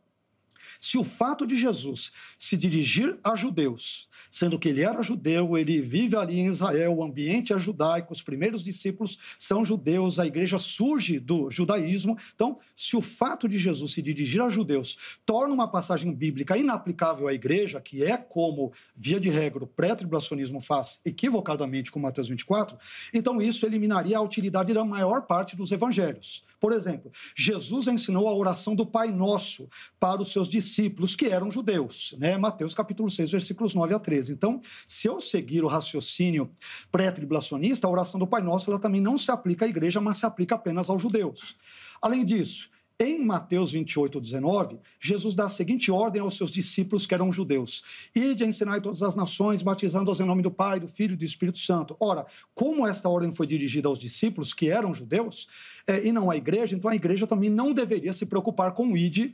[0.80, 5.80] se o fato de Jesus se dirigir a judeus, sendo que ele era judeu, ele
[5.80, 10.58] vive ali em Israel, o ambiente é judaico, os primeiros discípulos são judeus, a igreja
[10.58, 12.16] surge do judaísmo.
[12.34, 17.28] Então, se o fato de Jesus se dirigir a judeus torna uma passagem bíblica inaplicável
[17.28, 22.76] à igreja, que é como, via de regra, o pré-tribulacionismo faz equivocadamente com Mateus 24,
[23.12, 26.47] então isso eliminaria a utilidade da maior parte dos evangelhos.
[26.60, 29.68] Por exemplo, Jesus ensinou a oração do Pai Nosso
[30.00, 32.36] para os seus discípulos que eram judeus, né?
[32.36, 34.32] Mateus capítulo 6, versículos 9 a 13.
[34.32, 36.50] Então, se eu seguir o raciocínio
[36.90, 40.26] pré-tribulacionista, a oração do Pai Nosso ela também não se aplica à igreja, mas se
[40.26, 41.56] aplica apenas aos judeus.
[42.02, 47.14] Além disso, em Mateus 28, 19, Jesus dá a seguinte ordem aos seus discípulos que
[47.14, 47.84] eram judeus:
[48.14, 51.24] Ide a ensinar todas as nações, batizando-os em nome do Pai, do Filho e do
[51.24, 51.96] Espírito Santo.
[52.00, 55.48] Ora, como esta ordem foi dirigida aos discípulos que eram judeus,
[55.86, 58.96] é, e não à igreja, então a igreja também não deveria se preocupar com o
[58.96, 59.32] id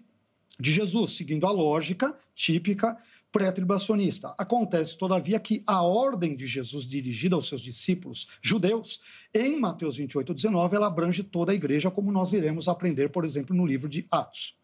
[0.61, 2.97] de Jesus, seguindo a lógica típica
[3.35, 4.33] pré-tribacionista.
[4.39, 9.01] Acontece, todavia, que a ordem de Jesus dirigida aos seus discípulos judeus,
[9.35, 13.55] em Mateus 28, 19, ela abrange toda a igreja, como nós iremos aprender, por exemplo,
[13.55, 14.57] no livro de Atos.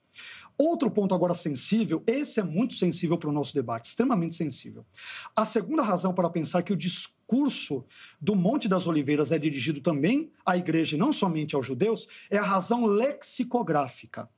[0.57, 4.87] Outro ponto agora sensível, esse é muito sensível para o nosso debate, extremamente sensível.
[5.35, 7.85] A segunda razão para pensar que o discurso
[8.21, 12.39] do Monte das Oliveiras é dirigido também à igreja e não somente aos judeus é
[12.39, 14.29] a razão lexicográfica.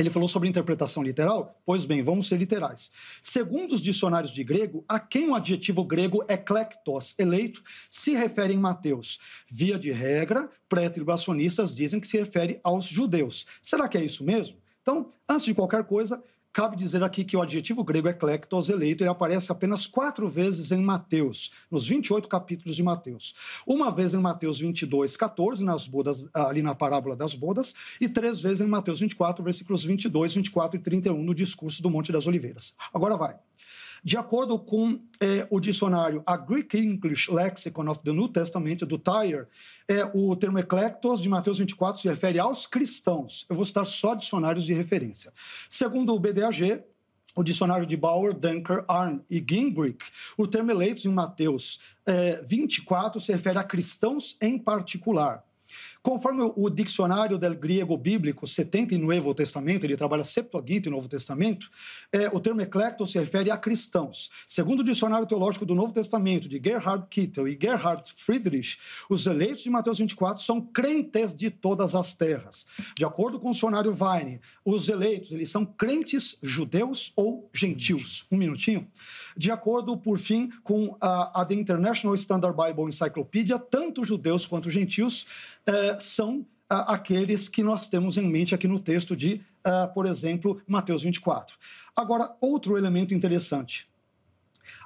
[0.00, 1.60] Ele falou sobre interpretação literal?
[1.66, 2.92] Pois bem, vamos ser literais.
[3.20, 8.58] Segundo os dicionários de grego, a quem o adjetivo grego eclectos, eleito, se refere em
[8.58, 9.18] Mateus?
[9.50, 13.46] Via de regra, pré-tribacionistas dizem que se refere aos judeus.
[13.60, 14.58] Será que é isso mesmo?
[14.82, 16.22] Então, antes de qualquer coisa,
[16.58, 20.82] Cabe dizer aqui que o adjetivo grego eclectos, eleito, ele aparece apenas quatro vezes em
[20.82, 23.36] Mateus, nos 28 capítulos de Mateus.
[23.64, 28.40] Uma vez em Mateus 22, 14, nas bodas, ali na parábola das bodas, e três
[28.40, 32.74] vezes em Mateus 24, versículos 22, 24 e 31, no discurso do Monte das Oliveiras.
[32.92, 33.38] Agora vai.
[34.02, 38.98] De acordo com é, o dicionário A Greek English Lexicon of the New Testament, do
[38.98, 39.46] Tyre,
[39.88, 43.46] é, o termo eclectos de Mateus 24 se refere aos cristãos.
[43.48, 45.32] Eu vou citar só dicionários de referência.
[45.68, 46.82] Segundo o BDAG,
[47.34, 50.04] o dicionário de Bauer, Dunker, Arn e Gingrich,
[50.36, 55.44] o termo eleitos em Mateus é, 24 se refere a cristãos em particular.
[56.02, 61.08] Conforme o dicionário del grego bíblico 70 em Novo Testamento, ele trabalha Septuaginta em Novo
[61.08, 61.68] Testamento,
[62.12, 64.30] é, o termo eclecto se refere a cristãos.
[64.46, 68.78] Segundo o dicionário teológico do Novo Testamento, de Gerhard Kittel e Gerhard Friedrich,
[69.10, 72.66] os eleitos de Mateus 24 são crentes de todas as terras.
[72.96, 78.26] De acordo com o dicionário Vine, os eleitos, eles são crentes judeus ou gentios.
[78.30, 78.86] Um minutinho.
[79.38, 84.68] De acordo, por fim, com a, a The International Standard Bible Encyclopedia, tanto judeus quanto
[84.68, 85.26] gentios
[85.64, 90.06] eh, são ah, aqueles que nós temos em mente aqui no texto de, ah, por
[90.06, 91.56] exemplo, Mateus 24.
[91.94, 93.88] Agora, outro elemento interessante.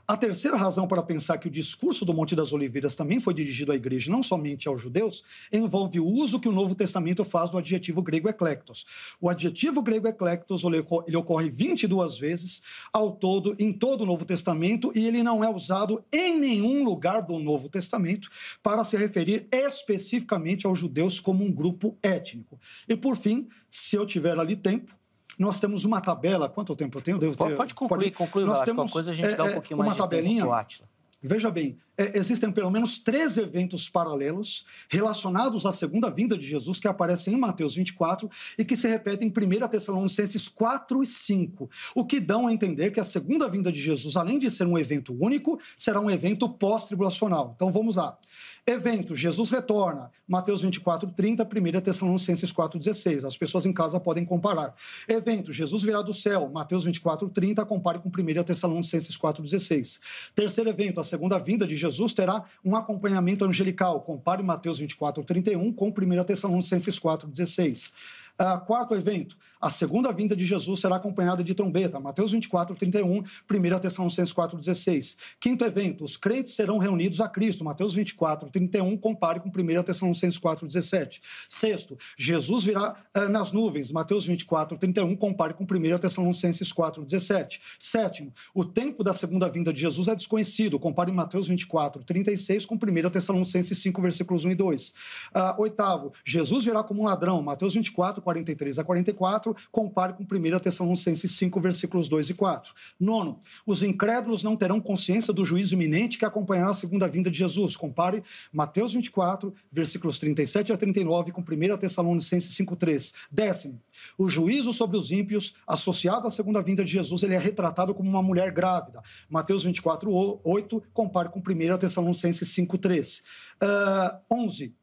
[0.07, 3.71] A terceira razão para pensar que o discurso do Monte das Oliveiras também foi dirigido
[3.71, 7.59] à igreja, não somente aos judeus, envolve o uso que o Novo Testamento faz do
[7.59, 8.85] adjetivo grego eclectos.
[9.21, 12.63] O adjetivo grego eclectos ele ocorre 22 vezes
[12.93, 17.23] ao todo em todo o Novo Testamento e ele não é usado em nenhum lugar
[17.23, 18.29] do Novo Testamento
[18.61, 22.59] para se referir especificamente aos judeus como um grupo étnico.
[22.89, 24.93] E por fim, se eu tiver ali tempo,
[25.39, 26.49] nós temos uma tabela.
[26.49, 27.19] Quanto tempo eu tenho?
[27.19, 28.11] Devo ter, pode concluir, pode...
[28.13, 28.45] concluir.
[28.45, 30.93] Nós temos coisa a gente é, dá um é, pouquinho uma mais tabelinha, de tempo
[31.25, 36.81] Veja bem, é, existem pelo menos três eventos paralelos relacionados à segunda vinda de Jesus
[36.81, 41.71] que aparecem em Mateus 24 e que se repetem em 1 Tessalonicenses 4 e 5,
[41.95, 44.77] o que dão a entender que a segunda vinda de Jesus, além de ser um
[44.77, 47.53] evento único, será um evento pós-tribulacional.
[47.55, 48.19] Então vamos lá.
[48.65, 53.25] Evento, Jesus retorna, Mateus 24, 30, 1 Tessalonicenses 4, 16.
[53.25, 54.73] As pessoas em casa podem comparar.
[55.09, 59.99] Evento, Jesus virá do céu, Mateus 24, 30, compare com 1 Tessalonicenses 4, 16.
[60.33, 65.73] Terceiro evento, a segunda vinda de Jesus terá um acompanhamento angelical, compare Mateus 24, 31
[65.73, 67.93] com 1 Tessalonicenses 4, 16.
[68.39, 72.01] Uh, quarto evento, a segunda vinda de Jesus será acompanhada de trombeta.
[72.01, 75.17] Mateus 24, 31, 1 Tessalonicenses 4, 16.
[75.39, 77.63] Quinto evento, os crentes serão reunidos a Cristo.
[77.63, 81.23] Mateus 24, 31, compare com 1 Tessalonicenses 4, 17.
[81.49, 83.93] Sexto, Jesus virá uh, nas nuvens.
[83.93, 87.63] Mateus 24, 31, compare com 1 Tessalonicenses 4, 17.
[87.79, 90.77] Sétimo, o tempo da segunda vinda de Jesus é desconhecido.
[90.77, 94.89] Compare Mateus 24, 36 com 1 Tessalonicenses 5, versículos 1 e 2.
[94.89, 97.41] Uh, oitavo, Jesus virá como um ladrão.
[97.41, 102.73] Mateus 24, 43 a 44 compare com 1 Tessalonicenses 5, versículos 2 e 4.
[102.99, 107.39] Nono, os incrédulos não terão consciência do juízo iminente que acompanhará a segunda vinda de
[107.39, 107.77] Jesus.
[107.77, 113.13] Compare Mateus 24, versículos 37 a 39, com 1 Tessalonicenses 5, 3.
[113.31, 113.81] Décimo,
[114.19, 118.09] o juízo sobre os ímpios, associado à segunda vinda de Jesus, ele é retratado como
[118.09, 119.03] uma mulher grávida.
[119.29, 123.23] Mateus 24, 8, compare com 1 Tessalonicenses 5, 3.
[123.63, 124.75] Uh, 11.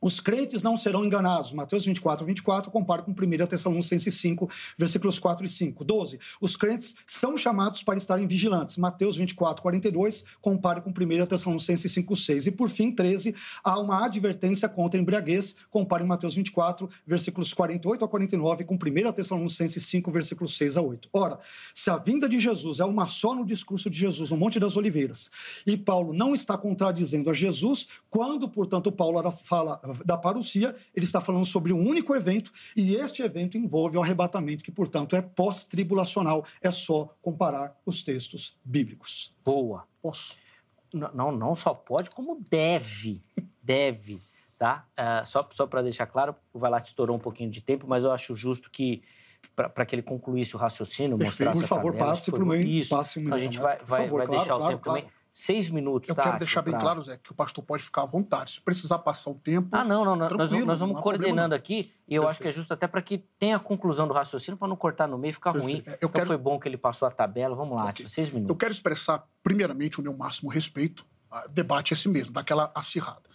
[0.00, 1.52] Os crentes não serão enganados.
[1.52, 5.84] Mateus 24, 24, compara com 1 Tessalonicenses 5, versículos 4 e 5.
[5.84, 6.18] 12.
[6.40, 8.78] Os crentes são chamados para estarem vigilantes.
[8.78, 12.46] Mateus 24, 42, compare com 1 Tessalonicenses 5, 6.
[12.46, 15.54] E por fim, 13, há uma advertência contra a embriaguez.
[15.68, 21.10] Compare Mateus 24, versículos 48 a 49, com 1 Tessalonicenses 5, versículos 6 a 8.
[21.12, 21.38] Ora,
[21.74, 24.76] se a vinda de Jesus é uma só no discurso de Jesus no Monte das
[24.76, 25.30] Oliveiras,
[25.66, 31.20] e Paulo não está contradizendo a Jesus, quando, portanto, Paulo fala da parousia, ele está
[31.20, 36.44] falando sobre um único evento, e este evento envolve o arrebatamento, que, portanto, é pós-tribulacional.
[36.60, 39.34] É só comparar os textos bíblicos.
[39.44, 39.86] Boa.
[40.02, 40.36] Posso?
[40.92, 43.22] Não, não só pode, como deve.
[43.62, 44.20] deve.
[44.58, 44.86] Tá?
[44.92, 48.12] Uh, só só para deixar claro, o Valat estourou um pouquinho de tempo, mas eu
[48.12, 49.02] acho justo que
[49.54, 52.60] para que ele concluísse o raciocínio, mostrasse Por favor, passe para o meu.
[52.60, 52.90] Isso.
[52.90, 55.00] Passe o a gente vai, vai, favor, vai claro, deixar claro, o tempo claro.
[55.00, 56.24] também seis minutos, Eu tá?
[56.24, 56.80] quero deixar bem pra...
[56.80, 58.52] claro, Zé, que o pastor pode ficar à vontade.
[58.52, 59.68] Se precisar passar um tempo.
[59.72, 60.28] Ah, não, não, não.
[60.30, 62.30] Nós, nós vamos coordenando aqui e eu Perfeito.
[62.30, 65.06] acho que é justo até para que tenha a conclusão do raciocínio, para não cortar
[65.06, 65.76] no meio e ficar Perfeito.
[65.76, 65.82] ruim.
[65.86, 66.26] É, eu então quero...
[66.26, 67.54] foi bom que ele passou a tabela.
[67.54, 68.08] Vamos lá, okay.
[68.08, 68.50] seis minutos.
[68.50, 71.06] Eu quero expressar, primeiramente, o meu máximo respeito.
[71.30, 73.30] O debate é esse mesmo, daquela acirrada.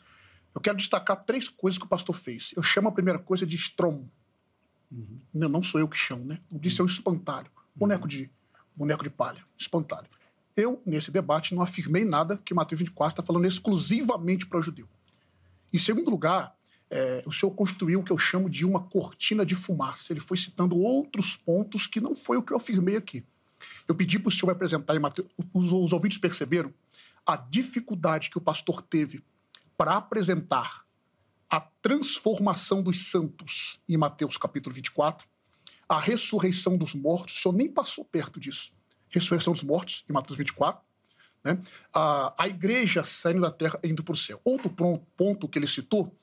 [0.54, 2.54] Eu quero destacar três coisas que o pastor fez.
[2.56, 4.06] Eu chamo a primeira coisa de estrom.
[4.92, 5.20] Uhum.
[5.34, 6.40] Não, não sou eu que chamo, né?
[6.52, 6.88] Eu disse uhum.
[6.88, 7.52] é um espantalho.
[7.76, 8.32] Boneco de,
[8.76, 9.44] boneco de palha.
[9.58, 10.08] Espantalho.
[10.56, 14.88] Eu, nesse debate, não afirmei nada que Mateus 24 está falando exclusivamente para o judeu.
[15.74, 16.56] Em segundo lugar,
[16.89, 20.14] é, o senhor construiu o que eu chamo de uma cortina de fumaça.
[20.14, 23.26] Ele foi citando outros pontos que não foi o que eu afirmei aqui.
[23.86, 25.28] Eu pedi para o senhor apresentar em Mateus.
[25.53, 26.74] Os, os ouvintes perceberam
[27.26, 29.22] a dificuldade que o pastor teve
[29.78, 30.86] para apresentar
[31.49, 35.28] a transformação dos santos em Mateus capítulo 24,
[35.89, 37.38] a ressurreição dos mortos.
[37.38, 38.72] O senhor nem passou perto disso
[39.16, 40.82] ressurreição dos mortos, em Mateus 24.
[41.43, 41.59] Né?
[41.93, 44.41] A, a igreja saindo da terra indo para o céu.
[44.43, 44.70] Outro
[45.16, 46.16] ponto que ele citou,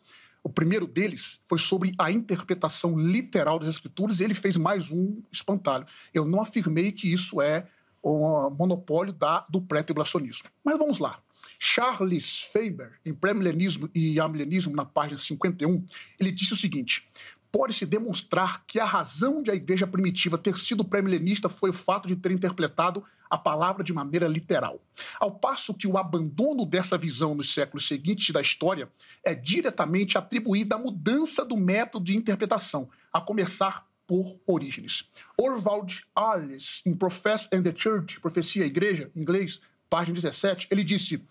[0.42, 5.22] o primeiro deles foi sobre a interpretação literal das escrituras, e ele fez mais um
[5.30, 5.86] espantalho.
[6.12, 7.66] Eu não afirmei que isso é
[8.02, 10.48] o monopólio da, do pré-tribulacionismo.
[10.64, 11.20] Mas vamos lá.
[11.64, 15.84] Charles Faber, em Pré-Milenismo e Amilenismo, na página 51,
[16.18, 17.08] ele disse o seguinte:
[17.52, 22.08] pode-se demonstrar que a razão de a igreja primitiva ter sido pré-milenista foi o fato
[22.08, 24.80] de ter interpretado a palavra de maneira literal.
[25.20, 28.90] Ao passo que o abandono dessa visão nos séculos seguintes da história
[29.22, 35.08] é diretamente atribuído à mudança do método de interpretação, a começar por Orígenes.
[35.38, 40.84] Orvald Arles, em Profess and the Church, Profecia e Igreja, em inglês, página 17, ele
[40.84, 41.24] disse: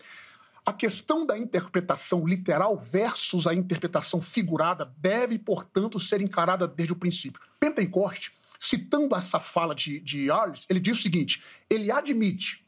[0.64, 6.96] a questão da interpretação literal versus a interpretação figurada deve, portanto, ser encarada desde o
[6.96, 7.40] princípio.
[7.58, 12.64] Pentecoste, citando essa fala de, de Arles, ele diz o seguinte: ele admite,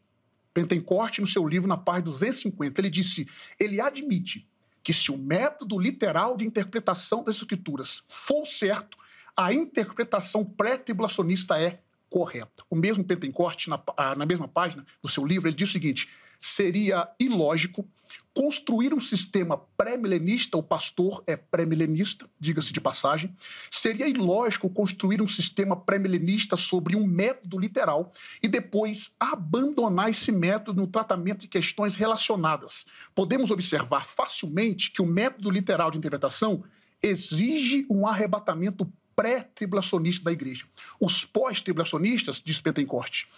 [0.52, 3.28] Pentecoste, no seu livro, na página 250, ele disse:
[3.60, 4.48] ele admite
[4.82, 8.98] que se o método literal de interpretação das escrituras for certo,
[9.36, 11.80] a interpretação pré-tribulacionista é
[12.10, 12.62] correta.
[12.68, 13.80] O mesmo Pentecoste, na,
[14.16, 16.08] na mesma página do seu livro, ele diz o seguinte:
[16.44, 17.88] seria ilógico
[18.34, 23.34] construir um sistema pré-milenista, o pastor é pré-milenista, diga-se de passagem,
[23.70, 30.82] seria ilógico construir um sistema pré-milenista sobre um método literal e depois abandonar esse método
[30.82, 32.84] no tratamento de questões relacionadas.
[33.14, 36.64] Podemos observar facilmente que o método literal de interpretação
[37.00, 40.66] exige um arrebatamento pré-tribulacionista da igreja.
[41.00, 43.28] Os pós-tribulacionistas, diz Pentecoste,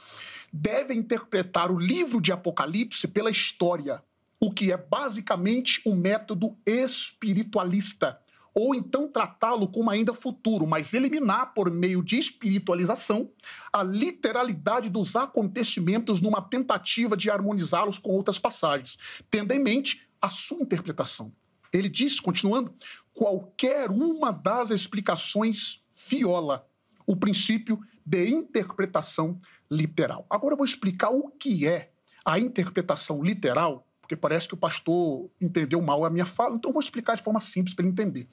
[0.52, 4.02] devem interpretar o livro de Apocalipse pela história,
[4.40, 8.20] o que é basicamente um método espiritualista,
[8.54, 13.30] ou então tratá-lo como ainda futuro, mas eliminar por meio de espiritualização
[13.70, 18.96] a literalidade dos acontecimentos numa tentativa de harmonizá-los com outras passagens,
[19.30, 21.32] tendo em mente a sua interpretação.
[21.72, 22.74] Ele diz, continuando,
[23.12, 26.66] qualquer uma das explicações viola
[27.06, 29.40] o princípio de interpretação
[29.70, 30.26] literal.
[30.30, 31.90] Agora eu vou explicar o que é
[32.24, 36.72] a interpretação literal, porque parece que o pastor entendeu mal a minha fala, então eu
[36.72, 38.28] vou explicar de forma simples para ele entender.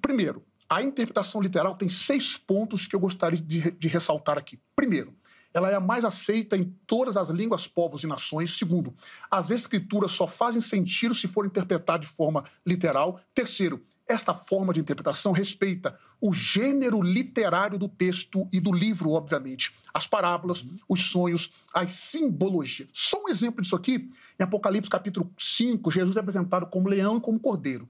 [0.00, 4.58] Primeiro, a interpretação literal tem seis pontos que eu gostaria de, de ressaltar aqui.
[4.74, 5.14] Primeiro,
[5.54, 8.58] ela é a mais aceita em todas as línguas, povos e nações.
[8.58, 8.94] Segundo,
[9.30, 13.20] as escrituras só fazem sentido se for interpretadas de forma literal.
[13.32, 19.72] Terceiro, esta forma de interpretação respeita o gênero literário do texto e do livro, obviamente.
[19.92, 22.88] As parábolas, os sonhos, as simbologias.
[22.92, 27.20] Só um exemplo disso aqui, em Apocalipse capítulo 5, Jesus é apresentado como leão e
[27.20, 27.88] como cordeiro.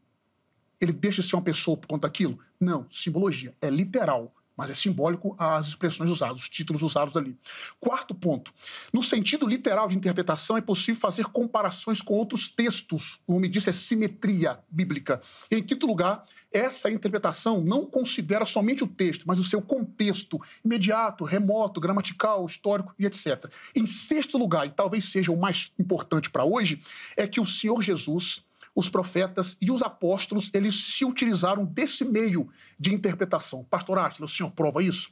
[0.80, 2.38] Ele deixa de ser uma pessoa por conta daquilo?
[2.58, 7.36] Não, simbologia, é literal mas é simbólico as expressões usadas, os títulos usados ali.
[7.78, 8.52] Quarto ponto.
[8.92, 13.20] No sentido literal de interpretação, é possível fazer comparações com outros textos.
[13.26, 15.20] O nome disso é simetria bíblica.
[15.50, 21.24] Em quinto lugar, essa interpretação não considera somente o texto, mas o seu contexto imediato,
[21.24, 23.50] remoto, gramatical, histórico e etc.
[23.74, 26.80] Em sexto lugar, e talvez seja o mais importante para hoje,
[27.16, 28.44] é que o Senhor Jesus
[28.76, 33.64] os profetas e os apóstolos, eles se utilizaram desse meio de interpretação.
[33.64, 35.10] Pastor Átila, o senhor prova isso?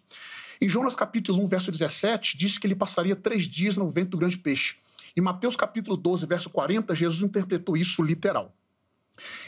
[0.60, 4.18] Em Jonas capítulo 1, verso 17, diz que ele passaria três dias no vento do
[4.18, 4.76] grande peixe.
[5.16, 8.54] Em Mateus capítulo 12, verso 40, Jesus interpretou isso literal.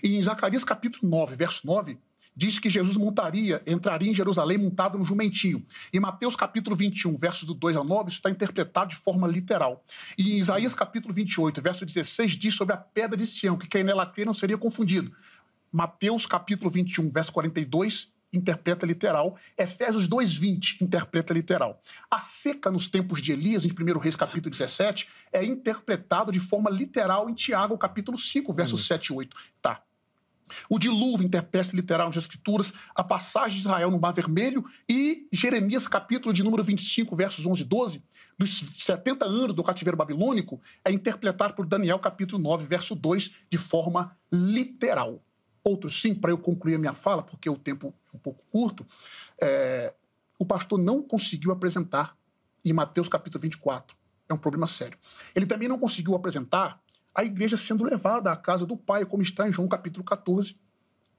[0.02, 1.98] E em Zacarias capítulo 9, verso 9,
[2.37, 5.64] diz que Jesus montaria, entraria em Jerusalém montado no jumentinho.
[5.93, 9.82] Em Mateus capítulo 21, versos do 2 ao 9, isso está interpretado de forma literal.
[10.18, 13.82] E em Isaías capítulo 28, verso 16, diz sobre a pedra de Sião, que quem
[13.82, 15.11] nela crê não seria confundido.
[15.72, 19.37] Mateus capítulo 21, verso 42, interpreta literal.
[19.57, 21.80] Efésios 2:20 interpreta literal.
[22.11, 26.70] A seca nos tempos de Elias, em 1 Reis capítulo 17, é interpretado de forma
[26.70, 28.87] literal em Tiago capítulo 5, versos uhum.
[28.87, 29.37] 7 e 8.
[29.62, 29.86] Tá.
[30.68, 35.88] O dilúvio interpreta literal nas Escrituras, a passagem de Israel no Mar Vermelho e Jeremias,
[35.88, 38.03] capítulo de número 25, versos 11 e 12,
[38.38, 43.59] dos 70 anos do cativeiro babilônico, é interpretado por Daniel, capítulo 9, verso 2, de
[43.59, 45.22] forma literal.
[45.64, 48.86] Outro sim, para eu concluir a minha fala, porque o tempo é um pouco curto,
[49.40, 49.92] é,
[50.38, 52.16] o pastor não conseguiu apresentar
[52.64, 53.97] em Mateus, capítulo 24.
[54.28, 54.99] É um problema sério.
[55.34, 56.80] Ele também não conseguiu apresentar
[57.16, 60.54] a igreja sendo levada à casa do Pai, como está em João capítulo 14.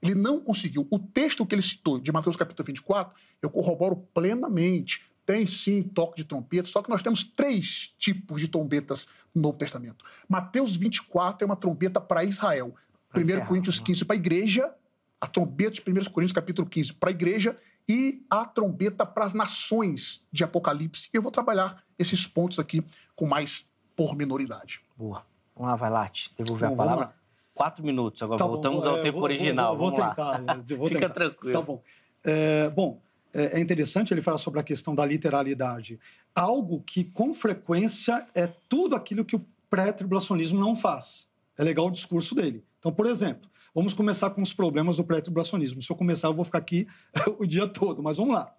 [0.00, 0.86] Ele não conseguiu.
[0.92, 5.04] O texto que ele citou, de Mateus capítulo 24, eu corroboro plenamente.
[5.26, 9.58] Tem sim toque de trombeta, só que nós temos três tipos de trombetas no Novo
[9.58, 10.04] Testamento.
[10.28, 12.74] Mateus 24 é uma trombeta para Israel.
[13.12, 14.72] 1 Coríntios 15 para a igreja,
[15.20, 17.56] a trombeta de 1 Coríntios capítulo 15 para a igreja
[17.88, 21.08] e a trombeta para as nações de Apocalipse.
[21.12, 22.84] Eu vou trabalhar esses pontos aqui
[23.16, 23.64] com mais
[23.96, 24.80] pormenoridade.
[24.96, 25.24] Boa.
[25.58, 27.14] Vamos lá, vai lá, devolver Bom, a palavra.
[27.52, 29.76] Quatro minutos, agora tá voltamos bom, ao é, tempo vou, original.
[29.76, 30.64] Vou, vou, vamos tentar.
[30.76, 31.52] Vou Fica tranquilo.
[31.52, 31.82] Tá bom.
[32.24, 33.02] É, bom,
[33.34, 35.98] é, é interessante ele falar sobre a questão da literalidade.
[36.32, 41.28] Algo que, com frequência, é tudo aquilo que o pré-tribulacionismo não faz.
[41.58, 42.64] É legal o discurso dele.
[42.78, 45.82] Então, por exemplo, vamos começar com os problemas do pré-tribulacionismo.
[45.82, 46.86] Se eu começar, eu vou ficar aqui
[47.36, 48.54] o dia todo, mas vamos lá.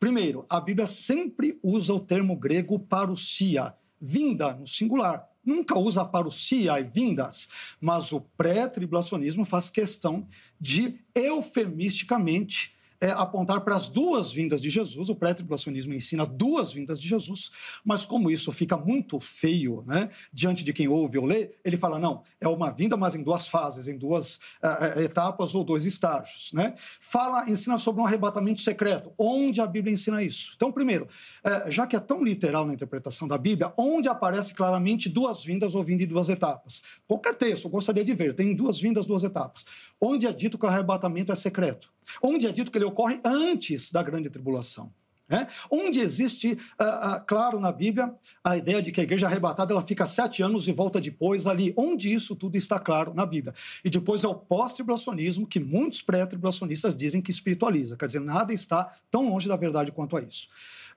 [0.00, 6.78] Primeiro, a Bíblia sempre usa o termo grego parousia, vinda no singular nunca usa parousia
[6.80, 7.48] e vindas,
[7.80, 10.26] mas o pré-tribulacionismo faz questão
[10.60, 15.08] de eufemisticamente é, apontar para as duas vindas de Jesus.
[15.08, 17.50] O pré-tribulacionismo ensina duas vindas de Jesus,
[17.84, 21.98] mas como isso fica muito feio né, diante de quem ouve ou lê, ele fala:
[21.98, 26.52] não, é uma vinda, mas em duas fases, em duas uh, etapas ou dois estágios.
[26.52, 26.74] Né?
[27.00, 29.12] Fala, ensina sobre um arrebatamento secreto.
[29.16, 30.52] Onde a Bíblia ensina isso?
[30.56, 31.08] Então, primeiro,
[31.44, 35.74] uh, já que é tão literal na interpretação da Bíblia, onde aparece claramente duas vindas
[35.74, 36.82] ou vinda em duas etapas?
[37.06, 39.64] Qualquer texto, eu gostaria de ver, tem duas vindas, duas etapas.
[40.00, 41.92] Onde é dito que o arrebatamento é secreto?
[42.22, 44.92] Onde é dito que ele ocorre antes da grande tribulação?
[45.32, 45.46] É?
[45.70, 49.80] Onde existe, uh, uh, claro, na Bíblia, a ideia de que a igreja arrebatada ela
[49.80, 51.72] fica sete anos e volta depois ali.
[51.76, 53.54] Onde isso tudo está claro na Bíblia.
[53.84, 57.96] E depois é o pós-tribulacionismo que muitos pré-tribulacionistas dizem que espiritualiza.
[57.96, 60.48] Quer dizer, nada está tão longe da verdade quanto a isso.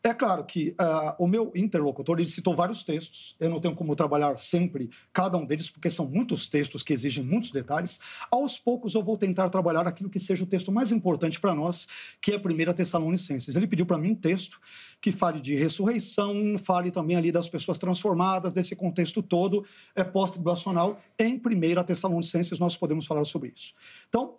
[0.06, 3.96] É claro que uh, o meu interlocutor ele citou vários textos, eu não tenho como
[3.96, 8.02] trabalhar sempre cada um deles, porque são muitos textos que exigem muitos detalhes.
[8.30, 11.88] Aos poucos eu vou tentar trabalhar aquilo que seja o texto mais importante para nós,
[12.20, 13.56] que é a 1 Tessalonicenses.
[13.56, 14.60] Ele pediu para mim um texto
[15.00, 21.02] que fale de ressurreição, fale também ali das pessoas transformadas, desse contexto todo é, pós-tribulacional.
[21.18, 23.74] Em 1 Tessalonicenses nós podemos falar sobre isso.
[24.10, 24.36] Então,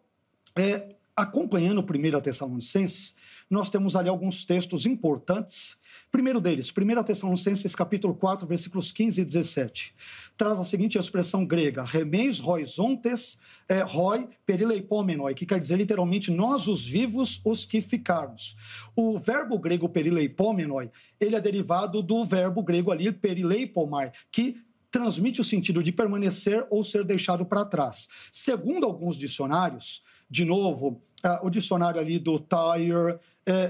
[0.54, 3.14] é, acompanhando 1 Tessalonicenses,
[3.54, 5.76] nós temos ali alguns textos importantes.
[6.10, 9.94] Primeiro deles, 1 Tessalonicenses capítulo 4, versículos 15 e 17.
[10.36, 13.38] Traz a seguinte expressão grega, remeis roisontes
[13.68, 18.56] é, roi perileipomenoi, que quer dizer literalmente nós os vivos, os que ficarmos.
[18.94, 25.44] O verbo grego perileipomenoi, ele é derivado do verbo grego ali perileipomai, que transmite o
[25.44, 28.08] sentido de permanecer ou ser deixado para trás.
[28.32, 33.18] Segundo alguns dicionários, de novo, uh, o dicionário ali do Tyre,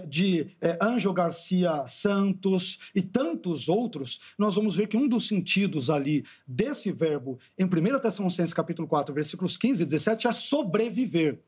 [0.06, 5.90] de é, Ângelo Garcia Santos e tantos outros, nós vamos ver que um dos sentidos
[5.90, 11.40] ali desse verbo em 1 Tessalonicenses capítulo 4, versículos 15 e 17 é sobreviver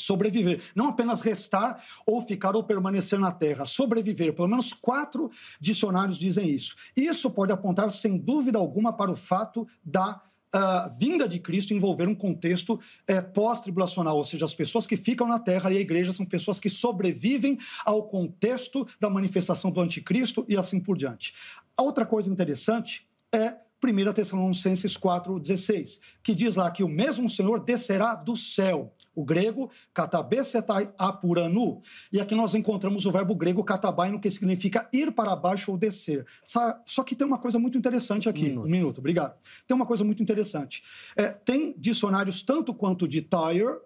[0.00, 4.32] sobreviver, não apenas restar ou ficar ou permanecer na terra, sobreviver.
[4.32, 6.74] Pelo menos quatro dicionários dizem isso.
[6.96, 10.20] Isso pode apontar sem dúvida alguma para o fato da
[10.52, 15.26] a vinda de Cristo envolver um contexto é, pós-tribulacional, ou seja, as pessoas que ficam
[15.26, 20.44] na terra e a igreja são pessoas que sobrevivem ao contexto da manifestação do anticristo
[20.48, 21.34] e assim por diante.
[21.76, 27.60] A outra coisa interessante é 1 Tessalonicenses 4,16, que diz lá que o mesmo Senhor
[27.60, 28.94] descerá do céu.
[29.20, 31.82] O grego, katabesetai apuranu.
[32.12, 36.26] E aqui nós encontramos o verbo grego katabaino, que significa ir para baixo ou descer.
[36.44, 38.44] Só que tem uma coisa muito interessante aqui.
[38.44, 39.34] Um minuto, um minuto obrigado.
[39.66, 40.82] Tem uma coisa muito interessante.
[41.16, 43.78] É, tem dicionários tanto quanto de Tyre,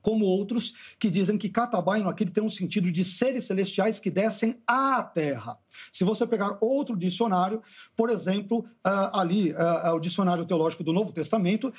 [0.00, 4.60] como outros que dizem que Catabaino aqui tem um sentido de seres celestiais que descem
[4.66, 5.61] à terra.
[5.90, 7.62] Se você pegar outro dicionário,
[7.96, 11.72] por exemplo, uh, ali, uh, o dicionário teológico do Novo Testamento, uh,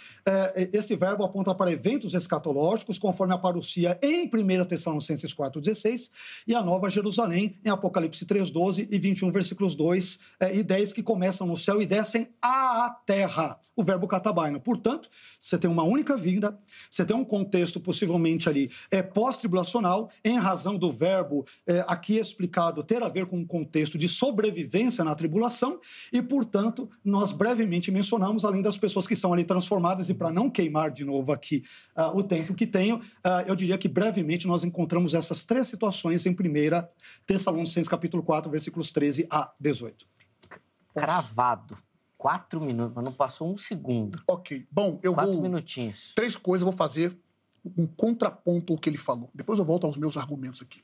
[0.71, 6.11] esse verbo aponta para eventos escatológicos, conforme a parucia em 1 Tessalonicenses 4,16
[6.47, 10.19] e a Nova Jerusalém em Apocalipse 3,12 e 21, versículos 2
[10.53, 13.59] e 10, que começam no céu e descem à terra.
[13.75, 14.59] O verbo catabaino.
[14.59, 16.57] Portanto, você tem uma única vinda,
[16.89, 22.83] você tem um contexto possivelmente ali é, pós-tribulacional, em razão do verbo é, aqui explicado
[22.83, 25.79] ter a ver com um contexto contexto de sobrevivência na tribulação,
[26.11, 30.49] e, portanto, nós brevemente mencionamos, além das pessoas que são ali transformadas, e para não
[30.49, 31.63] queimar de novo aqui
[31.95, 36.25] uh, o tempo que tenho, uh, eu diria que brevemente nós encontramos essas três situações
[36.25, 36.36] em 1
[37.25, 40.05] Tessalonicenses capítulo 4, versículos 13 a 18.
[40.95, 41.77] Cravado.
[42.17, 44.21] Quatro minutos, mas não passou um segundo.
[44.29, 44.65] Ok.
[44.71, 45.41] Bom, eu Quatro vou.
[45.41, 46.13] Quatro minutinhos.
[46.15, 47.17] Três coisas eu vou fazer
[47.77, 49.29] um contraponto ao que ele falou.
[49.34, 50.81] Depois eu volto aos meus argumentos aqui.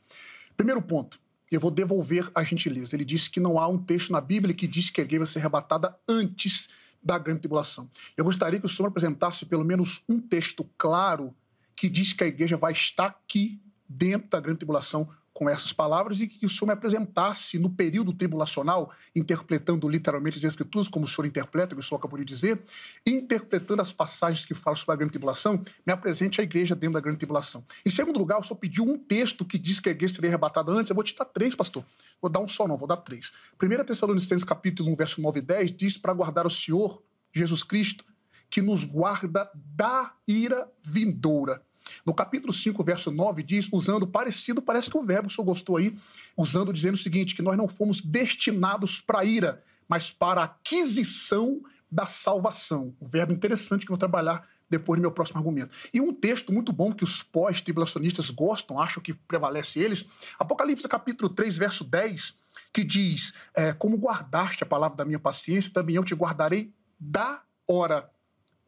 [0.58, 1.18] Primeiro ponto
[1.52, 2.96] eu vou devolver a gentileza.
[2.96, 5.28] Ele disse que não há um texto na Bíblia que diz que a igreja vai
[5.28, 6.70] ser arrebatada antes
[7.02, 7.90] da grande tribulação.
[8.16, 11.34] Eu gostaria que o senhor apresentasse pelo menos um texto claro
[11.76, 15.10] que diz que a igreja vai estar aqui dentro da grande tribulação
[15.40, 20.44] com essas palavras e que o senhor me apresentasse no período tribulacional, interpretando literalmente as
[20.44, 22.62] escrituras, como o senhor interpreta, que o senhor acabou de dizer,
[23.08, 27.00] interpretando as passagens que falam sobre a grande tribulação, me apresente a igreja dentro da
[27.00, 27.64] grande tribulação.
[27.86, 30.74] Em segundo lugar, o senhor pediu um texto que diz que a igreja seria arrebatada
[30.74, 31.86] antes, eu vou te dar três, pastor.
[32.22, 33.32] Vou dar um só, não, vou dar três.
[33.64, 37.02] 1 Tessalonicenses capítulo 1, verso 9 e 10, diz para guardar o Senhor,
[37.34, 38.04] Jesus Cristo,
[38.50, 41.64] que nos guarda da ira vindoura.
[42.06, 45.78] No capítulo 5, verso 9, diz, usando parecido, parece que o verbo o senhor gostou
[45.78, 45.96] aí,
[46.36, 51.62] usando, dizendo o seguinte: que nós não fomos destinados para ira, mas para aquisição
[51.92, 52.96] da salvação.
[53.02, 55.76] Um verbo interessante que eu vou trabalhar depois no meu próximo argumento.
[55.94, 60.06] E um texto muito bom que os pós-tribulacionistas gostam, acham que prevalece eles,
[60.38, 62.36] Apocalipse capítulo 3, verso 10,
[62.72, 67.42] que diz: é, Como guardaste a palavra da minha paciência, também eu te guardarei da
[67.68, 68.10] hora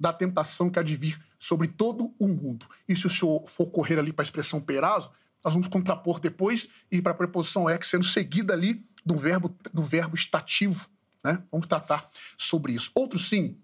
[0.02, 2.66] da tentação que há de vir sobre todo o mundo.
[2.90, 5.12] E se o senhor for correr ali para a expressão perazo,
[5.46, 9.84] nós vamos contrapor depois e para a preposição ex sendo seguida ali do verbo, do
[9.84, 10.90] verbo estativo.
[11.24, 11.44] Né?
[11.52, 12.92] Vamos tratar sobre isso.
[12.96, 13.60] Outro sim,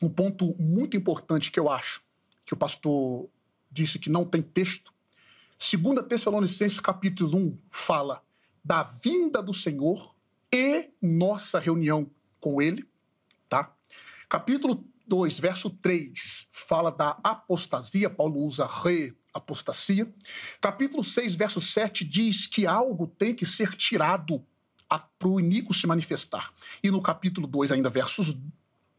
[0.00, 2.02] um ponto muito importante que eu acho
[2.46, 3.28] que o pastor
[3.70, 4.90] disse que não tem texto.
[5.58, 8.22] Segunda Tessalonicenses capítulo 1 fala
[8.64, 10.14] da vinda do Senhor
[10.50, 12.10] e nossa reunião
[12.40, 12.88] com ele,
[13.50, 13.74] tá?
[14.30, 20.12] Capítulo 2, verso 3, fala da apostasia, Paulo usa re-apostasia.
[20.60, 24.44] Capítulo 6, verso 7 diz que algo tem que ser tirado
[24.88, 26.52] para o iníquo se manifestar.
[26.82, 28.36] E no capítulo 2, ainda versos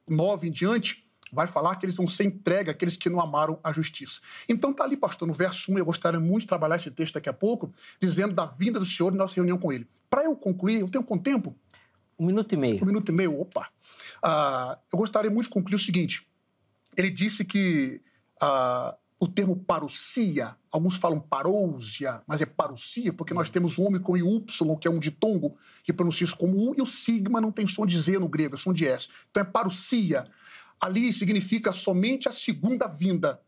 [0.08, 3.72] 9 em diante, vai falar que eles vão ser entregue àqueles que não amaram a
[3.72, 4.22] justiça.
[4.48, 7.30] Então tá ali, pastor, no verso 1, eu gostaria muito de trabalhar esse texto daqui
[7.30, 9.88] a pouco, dizendo da vinda do Senhor e nossa reunião com ele.
[10.10, 11.56] Para eu concluir, eu tenho com tempo?
[12.18, 12.84] Um minuto e meio.
[12.84, 13.70] Um minuto e meio, opa.
[14.24, 16.26] Uh, eu gostaria muito de concluir o seguinte.
[16.96, 18.02] Ele disse que
[18.42, 24.02] uh, o termo parousia, alguns falam parousia, mas é parousia, porque nós temos o homem
[24.02, 27.52] com Y, que é um ditongo, que pronuncia isso como U, e o sigma não
[27.52, 29.08] tem som de Z no grego, é som de S.
[29.30, 30.26] Então é parousia.
[30.80, 33.42] Ali significa somente a segunda vinda.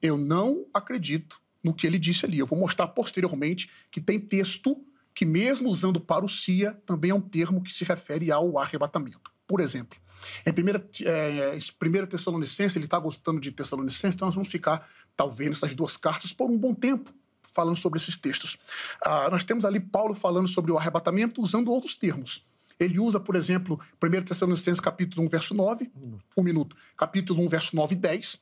[0.00, 2.38] Eu não acredito no que ele disse ali.
[2.38, 4.84] Eu vou mostrar posteriormente que tem texto
[5.14, 9.30] que, mesmo usando parousia, também é um termo que se refere ao arrebatamento.
[9.46, 9.98] Por exemplo,
[10.46, 15.50] em 1 é, primeira Tessalonicense, ele está gostando de Tessalonicense, então nós vamos ficar, talvez,
[15.50, 17.12] nessas duas cartas por um bom tempo
[17.52, 18.56] falando sobre esses textos.
[19.04, 22.46] Ah, nós temos ali Paulo falando sobre o arrebatamento usando outros termos.
[22.80, 26.24] Ele usa, por exemplo, 1 Tessalonicenses capítulo 1, verso 9, um minuto.
[26.36, 28.38] um minuto, capítulo 1, verso 9 e 10,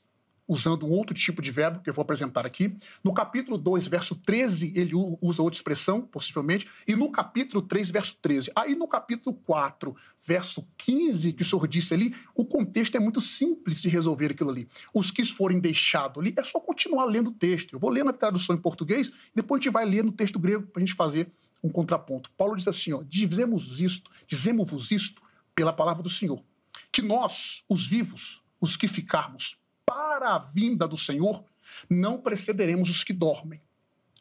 [0.51, 2.77] usando um outro tipo de verbo que eu vou apresentar aqui.
[3.05, 4.91] No capítulo 2, verso 13, ele
[5.23, 6.69] usa outra expressão, possivelmente.
[6.89, 8.51] E no capítulo 3, verso 13.
[8.57, 9.95] Aí no capítulo 4,
[10.27, 14.51] verso 15, que o senhor disse ali, o contexto é muito simples de resolver aquilo
[14.51, 14.67] ali.
[14.93, 17.75] Os que forem deixados ali, é só continuar lendo o texto.
[17.75, 20.41] Eu vou ler na tradução em português, e depois a gente vai ler no texto
[20.41, 21.31] grego para a gente fazer
[21.63, 22.29] um contraponto.
[22.33, 25.23] Paulo diz assim: ó, dizemos isto, dizemos-vos isto
[25.55, 26.43] pela palavra do Senhor,
[26.91, 29.61] que nós, os vivos, os que ficarmos,
[29.91, 31.45] para a vinda do Senhor,
[31.89, 33.61] não precederemos os que dormem.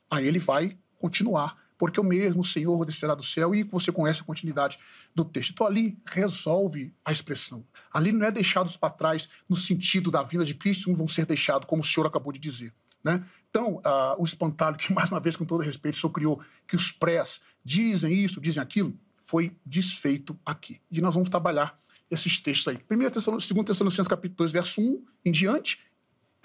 [0.10, 4.26] Aí ele vai continuar, porque o mesmo Senhor descerá do céu e você conhece a
[4.26, 4.80] continuidade
[5.14, 5.52] do texto.
[5.52, 7.64] Então ali resolve a expressão.
[7.94, 11.28] Ali não é deixados para trás no sentido da vinda de Cristo, não vão ser
[11.28, 12.74] deixados, como o senhor acabou de dizer.
[13.04, 13.24] Né?
[13.48, 16.92] Então, uh, o espantalho que, mais uma vez, com todo respeito, senhor criou, que os
[16.92, 20.82] prés dizem isso, dizem aquilo, foi desfeito aqui.
[20.90, 21.78] E nós vamos trabalhar
[22.10, 22.80] esses textos aí.
[22.90, 25.80] 1 Tessalonicenses, 2 Tessalonicenses capítulo 2, verso 1 em diante,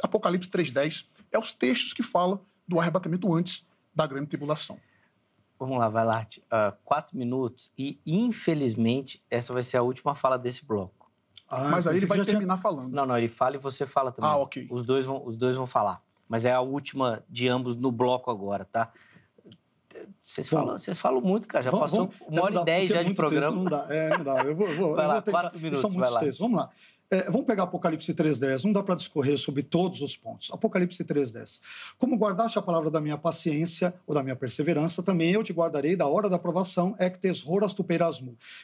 [0.02, 4.78] Apocalipse 3.10, é os textos que falam do arrebatamento antes da grande tribulação.
[5.58, 6.26] Vamos lá, vai lá.
[6.36, 11.10] Uh, quatro minutos e, infelizmente, essa vai ser a última fala desse bloco.
[11.48, 12.62] Ah, Mas aí ele vai terminar tinha...
[12.62, 12.92] falando.
[12.92, 14.30] Não, não, ele fala e você fala também.
[14.30, 14.66] Ah, ok.
[14.70, 16.02] Os dois vão, os dois vão falar.
[16.28, 18.92] Mas é a última de ambos no bloco agora, tá?
[20.22, 21.62] Vocês falam, vocês falam muito, cara.
[21.62, 23.46] Já vamos, passou vamos, uma hora e dez já de programa.
[23.46, 24.42] Texto, não dá, é, não dá.
[24.42, 25.40] Eu vou, eu vou, vai eu lá, vou tentar.
[25.42, 26.38] quatro minutos, São muitos textos.
[26.38, 26.70] Vamos lá.
[27.10, 30.50] É, vamos pegar Apocalipse 3.10, não dá para discorrer sobre todos os pontos.
[30.50, 31.60] Apocalipse 3.10.
[31.98, 35.96] Como guardaste a palavra da minha paciência ou da minha perseverança, também eu te guardarei
[35.96, 37.74] da hora da aprovação, ectes horas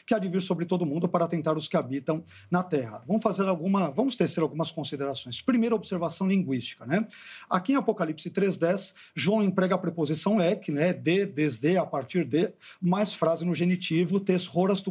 [0.07, 3.03] que há de vir sobre todo mundo para tentar os que habitam na terra.
[3.07, 5.41] Vamos fazer alguma, vamos tecer algumas considerações.
[5.41, 7.07] Primeira observação linguística, né?
[7.49, 10.93] Aqui em Apocalipse 3.10, João emprega a preposição ek, né?
[10.93, 14.83] De, desde, a partir de, mais frase no genitivo, tes horas.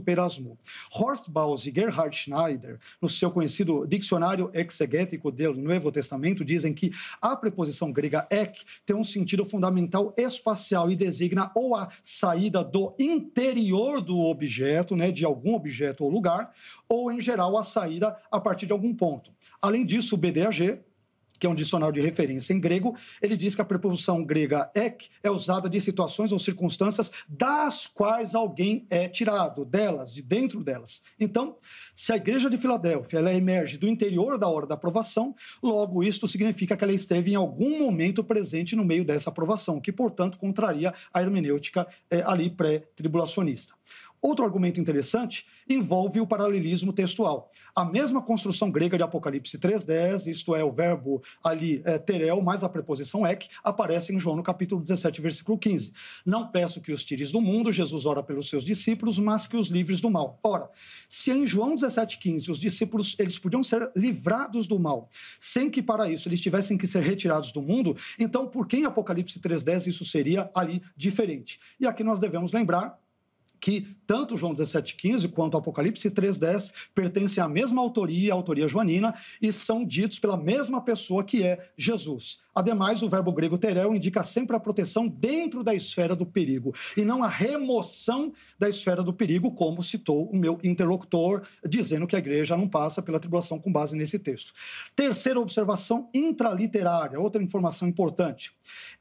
[0.93, 6.91] Horst Baus e Gerhard Schneider, no seu conhecido dicionário exegético do Novo Testamento dizem que
[7.21, 12.93] a preposição grega ek tem um sentido fundamental espacial e designa ou a saída do
[12.99, 16.53] interior do objeto, né, de algum objeto ou lugar,
[16.89, 19.31] ou em geral a saída a partir de algum ponto.
[19.61, 20.81] Além disso, o BDAG
[21.39, 25.09] que é um dicionário de referência em grego, ele diz que a preposição grega ek
[25.23, 31.01] é usada de situações ou circunstâncias das quais alguém é tirado, delas, de dentro delas.
[31.19, 31.57] Então,
[31.95, 36.27] se a igreja de Filadélfia ela emerge do interior da hora da aprovação, logo isto
[36.27, 40.93] significa que ela esteve em algum momento presente no meio dessa aprovação, que, portanto, contraria
[41.13, 43.73] a hermenêutica é, ali pré-tribulacionista.
[44.21, 47.51] Outro argumento interessante envolve o paralelismo textual.
[47.75, 52.63] A mesma construção grega de Apocalipse 3.10, isto é, o verbo ali é, terel mais
[52.63, 55.93] a preposição ek, aparece em João no capítulo 17, versículo 15.
[56.25, 59.67] Não peço que os tires do mundo, Jesus ora pelos seus discípulos, mas que os
[59.67, 60.39] livres do mal.
[60.43, 60.69] Ora,
[61.07, 65.09] se em João 17,15 os discípulos eles podiam ser livrados do mal,
[65.39, 68.85] sem que para isso eles tivessem que ser retirados do mundo, então por que em
[68.85, 71.59] Apocalipse 3.10 isso seria ali diferente?
[71.79, 72.99] E aqui nós devemos lembrar
[73.59, 79.53] que tanto João 17,15 quanto Apocalipse 3,10 pertencem à mesma autoria, a autoria joanina, e
[79.53, 82.39] são ditos pela mesma pessoa que é Jesus.
[82.55, 87.05] Ademais, o verbo grego terel indica sempre a proteção dentro da esfera do perigo e
[87.05, 92.19] não a remoção da esfera do perigo, como citou o meu interlocutor, dizendo que a
[92.19, 94.51] igreja não passa pela tribulação com base nesse texto.
[94.95, 98.51] Terceira observação intraliterária, outra informação importante.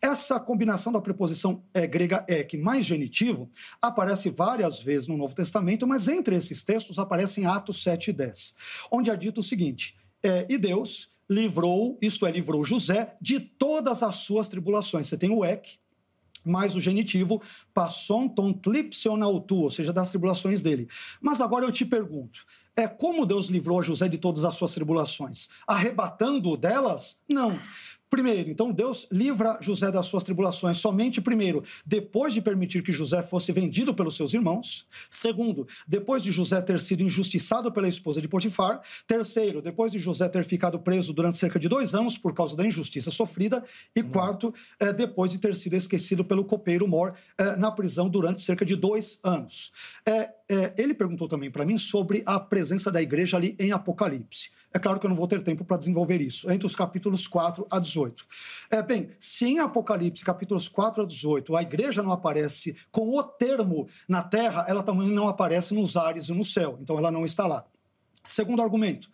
[0.01, 3.51] Essa combinação da preposição é, grega ek mais genitivo
[3.83, 8.55] aparece várias vezes no Novo Testamento, mas entre esses textos aparecem Atos 7 e 10,
[8.91, 14.03] onde é dito o seguinte: é, e Deus livrou, isto é, livrou José de todas
[14.03, 15.07] as suas tribulações.
[15.07, 15.79] Você tem o ek,
[16.45, 17.43] mais o genitivo,
[17.75, 20.89] passon ton tlipsionautu, ou seja, das tribulações dele.
[21.21, 25.49] Mas agora eu te pergunto, é como Deus livrou José de todas as suas tribulações?
[25.67, 27.23] Arrebatando-o delas?
[27.29, 27.59] Não.
[28.11, 33.23] Primeiro, então Deus livra José das suas tribulações somente, primeiro, depois de permitir que José
[33.23, 34.87] fosse vendido pelos seus irmãos.
[35.11, 38.81] Segundo, depois de José ter sido injustiçado pela esposa de Potifar.
[39.07, 42.65] Terceiro, depois de José ter ficado preso durante cerca de dois anos por causa da
[42.65, 43.63] injustiça sofrida.
[43.95, 44.09] E uhum.
[44.09, 48.65] quarto, é, depois de ter sido esquecido pelo copeiro Mor é, na prisão durante cerca
[48.65, 49.71] de dois anos.
[50.07, 50.39] É
[50.79, 54.51] ele perguntou também para mim sobre a presença da igreja ali em Apocalipse.
[54.73, 57.67] É claro que eu não vou ter tempo para desenvolver isso, entre os capítulos 4
[57.71, 58.27] a 18.
[58.71, 63.23] É, bem, se em Apocalipse, capítulos 4 a 18, a igreja não aparece com o
[63.23, 67.25] termo na terra, ela também não aparece nos ares e no céu, então ela não
[67.25, 67.65] está lá.
[68.23, 69.09] Segundo argumento,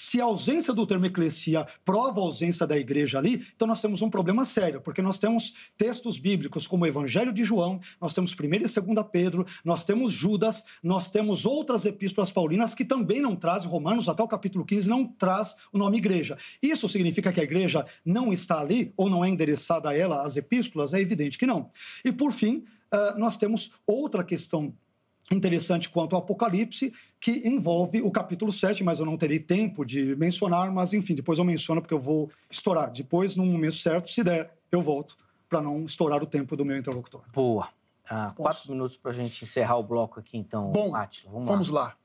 [0.00, 4.00] se a ausência do termo eclesia prova a ausência da igreja ali, então nós temos
[4.00, 8.32] um problema sério, porque nós temos textos bíblicos como o Evangelho de João, nós temos
[8.32, 8.72] 1 e 2
[9.10, 14.22] Pedro, nós temos Judas, nós temos outras epístolas paulinas que também não trazem, Romanos até
[14.22, 16.38] o capítulo 15 não traz o nome igreja.
[16.62, 20.36] Isso significa que a igreja não está ali ou não é endereçada a ela, as
[20.36, 20.94] epístolas?
[20.94, 21.70] É evidente que não.
[22.04, 24.72] E por fim, uh, nós temos outra questão
[25.34, 30.16] interessante quanto ao Apocalipse, que envolve o capítulo 7, mas eu não terei tempo de
[30.16, 32.90] mencionar, mas enfim, depois eu menciono porque eu vou estourar.
[32.90, 35.16] Depois, no momento certo, se der, eu volto
[35.48, 37.22] para não estourar o tempo do meu interlocutor.
[37.32, 37.68] Boa.
[38.08, 41.70] Ah, quatro minutos para a gente encerrar o bloco aqui, então, Bom, Átila, vamos, vamos
[41.70, 41.82] lá.
[41.82, 41.96] lá.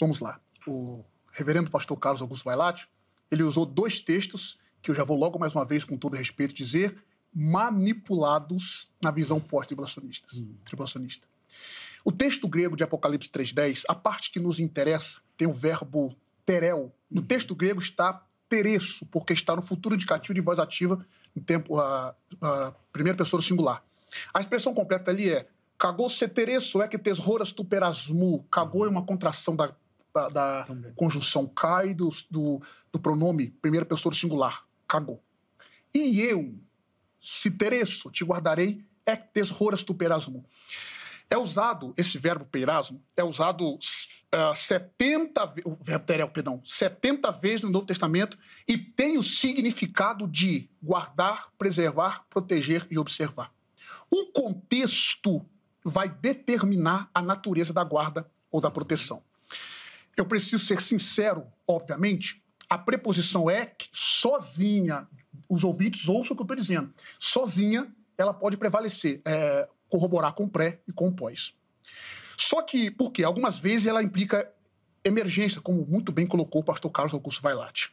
[0.00, 0.40] Vamos lá.
[0.66, 2.88] O reverendo pastor Carlos Augusto Vailate,
[3.30, 6.54] ele usou dois textos que eu já vou logo mais uma vez, com todo respeito,
[6.54, 6.96] dizer
[7.34, 10.28] manipulados na visão pós-tribulacionista.
[10.36, 10.54] Hum.
[12.04, 16.92] O texto grego de Apocalipse 3.10, a parte que nos interessa, tem o verbo terel.
[17.10, 21.78] No texto grego está teresso, porque está no futuro indicativo de voz ativa, no tempo,
[21.78, 23.84] a, a primeira pessoa do singular.
[24.34, 28.44] A expressão completa ali é cagou se teresso é que tesroras tu perasmu.
[28.50, 29.72] Cagou é uma contração da,
[30.12, 32.60] da, da conjunção cai do, do,
[32.92, 34.64] do, pronome primeira pessoa do singular.
[34.88, 35.22] Cagou.
[35.94, 36.54] E eu,
[37.20, 40.44] se teresso, te guardarei, é que tesroras tu perasmu.
[41.30, 43.78] É usado, esse verbo peirasmo, é usado uh,
[44.32, 50.26] ah, 70, o verbo terel, perdão, 70 vezes no Novo Testamento e tem o significado
[50.26, 53.52] de guardar, preservar, proteger e observar.
[54.10, 55.44] O contexto
[55.84, 59.22] vai determinar a natureza da guarda ou da proteção.
[60.16, 65.06] Eu preciso ser sincero, obviamente, a preposição é sozinha,
[65.48, 69.22] os ouvintes ouçam o que eu estou dizendo, sozinha ela pode prevalecer.
[69.24, 71.54] É, corroborar com pré e com pós.
[72.36, 73.24] Só que, por quê?
[73.24, 74.48] Algumas vezes ela implica
[75.04, 77.92] emergência, como muito bem colocou o pastor Carlos Augusto Vailate.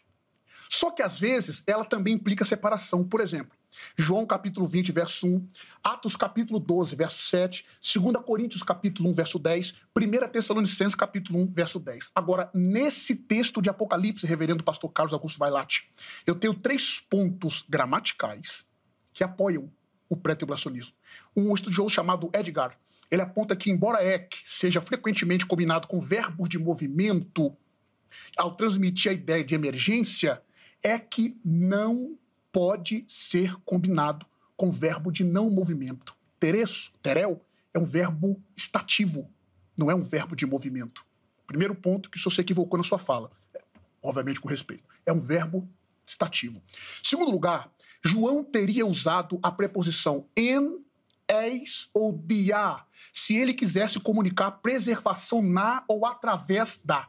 [0.69, 3.03] Só que às vezes ela também implica separação.
[3.03, 3.55] Por exemplo,
[3.97, 5.47] João capítulo 20, verso 1,
[5.83, 11.47] Atos capítulo 12, verso 7, 2 Coríntios capítulo 1, verso 10, 1 Tessalonicenses capítulo 1,
[11.47, 12.11] verso 10.
[12.15, 15.89] Agora, nesse texto de Apocalipse, reverendo pastor Carlos Augusto Vailate,
[16.25, 18.65] eu tenho três pontos gramaticais
[19.13, 19.71] que apoiam
[20.09, 20.95] o pré-tribulacionismo.
[21.35, 22.77] Um estudioso chamado Edgar,
[23.09, 27.55] ele aponta que, embora ek seja frequentemente combinado com verbos de movimento,
[28.37, 30.41] ao transmitir a ideia de emergência,
[30.83, 32.17] ek não
[32.51, 34.25] pode ser combinado
[34.55, 36.15] com verbo de não movimento.
[36.39, 37.41] Tereço, terel,
[37.73, 39.29] é um verbo estativo,
[39.77, 41.05] não é um verbo de movimento.
[41.45, 43.31] Primeiro ponto que o senhor se equivocou na sua fala,
[44.01, 45.67] obviamente com respeito, é um verbo
[46.05, 46.61] estativo.
[47.03, 47.69] Segundo lugar,
[48.05, 50.79] João teria usado a preposição en,
[51.27, 57.07] eis ou dia, se ele quisesse comunicar preservação na ou através da.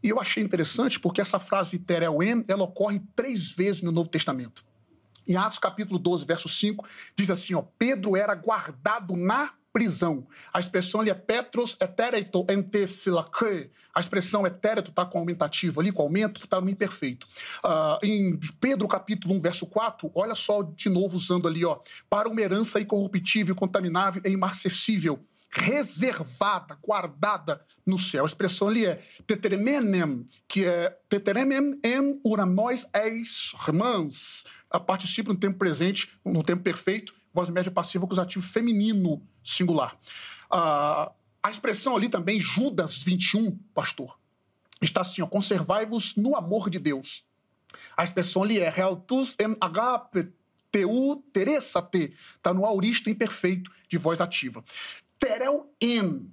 [0.00, 4.08] E eu achei interessante porque essa frase terel en, ela ocorre três vezes no Novo
[4.08, 4.64] Testamento.
[5.26, 6.86] Em Atos capítulo 12, verso 5,
[7.16, 10.26] diz assim, ó, Pedro era guardado na prisão.
[10.54, 13.70] A expressão ali é Petros etereito entefilake.
[13.94, 17.26] A expressão etéreto está com aumentativo ali, com aumento, está no imperfeito.
[17.62, 22.26] Uh, em Pedro capítulo 1, verso 4, olha só de novo usando ali, ó, para
[22.26, 28.24] uma herança incorruptível, contaminável e imarcessível reservada, guardada no céu.
[28.24, 34.44] A expressão ali é teteremenem, que é teteremem en uramnós eis irmãs.
[34.70, 39.96] A participio no tempo presente, no tempo perfeito, voz média passiva acusativo feminino singular.
[40.50, 41.12] Ah,
[41.42, 44.18] a expressão ali também, Judas 21, pastor,
[44.80, 47.24] está assim, conservai-vos no amor de Deus.
[47.94, 50.32] A expressão ali é realtus en agape
[50.70, 54.64] teu te, está no auristo imperfeito de voz ativa.
[55.18, 56.32] Terel en,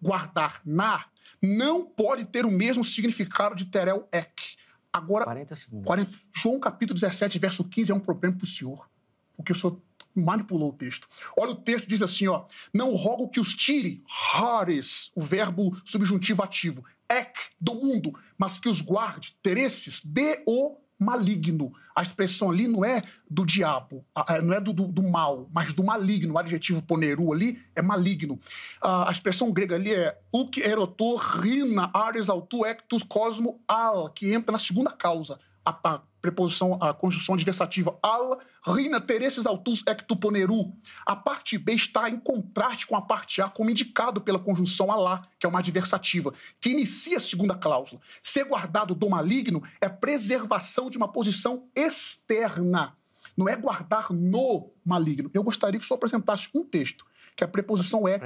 [0.00, 1.06] guardar na,
[1.40, 4.56] não pode ter o mesmo significado de terel ek.
[4.92, 5.86] Agora, 40 segundos.
[5.86, 8.88] 40, João capítulo 17, verso 15 é um problema para o senhor,
[9.36, 9.80] porque o senhor
[10.14, 11.08] manipulou o texto.
[11.38, 14.02] Olha, o texto diz assim, ó, não rogo que os tire,
[14.34, 20.76] hares, o verbo subjuntivo ativo, ek, do mundo, mas que os guarde, teresses, de o
[20.98, 21.72] maligno.
[21.94, 24.04] A expressão ali não é do diabo,
[24.42, 26.34] não é do, do, do mal, mas do maligno.
[26.34, 28.38] O adjetivo poneru ali é maligno.
[28.80, 34.52] A expressão grega ali é uk erotor rina ares autu ectus cosmo al, que entra
[34.52, 35.38] na segunda causa.
[35.64, 40.74] A, a preposição, a conjunção adversativa al, rina tereses autus ectuponeru.
[41.04, 45.20] A parte B está em contraste com a parte A, como indicado pela conjunção alá,
[45.38, 48.00] que é uma adversativa, que inicia a segunda cláusula.
[48.22, 52.96] Ser guardado do maligno é preservação de uma posição externa,
[53.36, 55.30] não é guardar no maligno.
[55.34, 57.04] Eu gostaria que o senhor apresentasse um texto
[57.36, 58.18] que a preposição é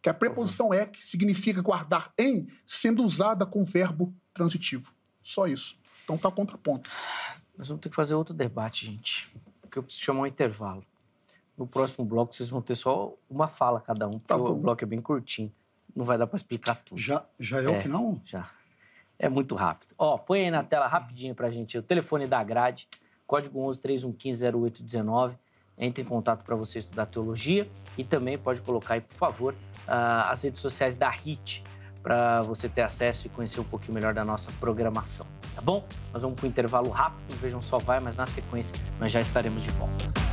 [0.00, 4.92] que a preposição é que significa guardar em, sendo usada com verbo transitivo.
[5.22, 5.76] Só isso.
[6.06, 6.88] Então tá contraponto.
[7.58, 9.28] Nós vamos ter que fazer outro debate, gente.
[9.60, 10.84] Porque eu preciso chamar um intervalo.
[11.58, 14.84] No próximo bloco, vocês vão ter só uma fala cada um, porque tá o bloco
[14.84, 15.52] é bem curtinho.
[15.96, 17.00] Não vai dar para explicar tudo.
[17.00, 18.16] Já, já é, é o final?
[18.24, 18.48] Já.
[19.18, 19.94] É muito rápido.
[19.98, 22.86] Ó, põe aí na tela rapidinho pra gente o telefone da grade,
[23.26, 25.36] código 11 3115 0819.
[25.78, 30.30] Entre em contato para você estudar teologia e também pode colocar aí, por favor, uh,
[30.30, 31.64] as redes sociais da HIT
[32.06, 35.26] para você ter acesso e conhecer um pouquinho melhor da nossa programação,
[35.56, 35.82] tá bom?
[36.12, 39.62] Nós vamos para o intervalo rápido, vejam só vai, mas na sequência nós já estaremos
[39.62, 40.25] de volta.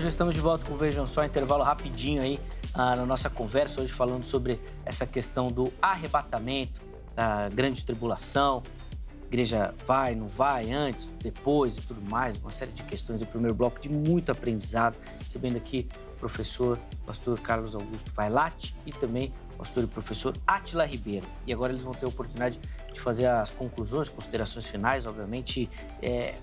[0.00, 2.40] Já estamos de volta com o Vejam Só, intervalo rapidinho aí
[2.72, 6.80] ah, na nossa conversa, hoje falando sobre essa questão do arrebatamento,
[7.14, 8.62] da grande tribulação,
[9.26, 13.20] igreja vai, não vai, antes, depois e tudo mais, uma série de questões.
[13.20, 18.92] O primeiro bloco de muito aprendizado, recebendo aqui o professor, pastor Carlos Augusto Vailate e
[18.92, 21.26] também o pastor e professor Atila Ribeiro.
[21.46, 22.58] E agora eles vão ter a oportunidade
[22.90, 25.68] de fazer as conclusões, considerações finais, obviamente,
[26.00, 26.36] é,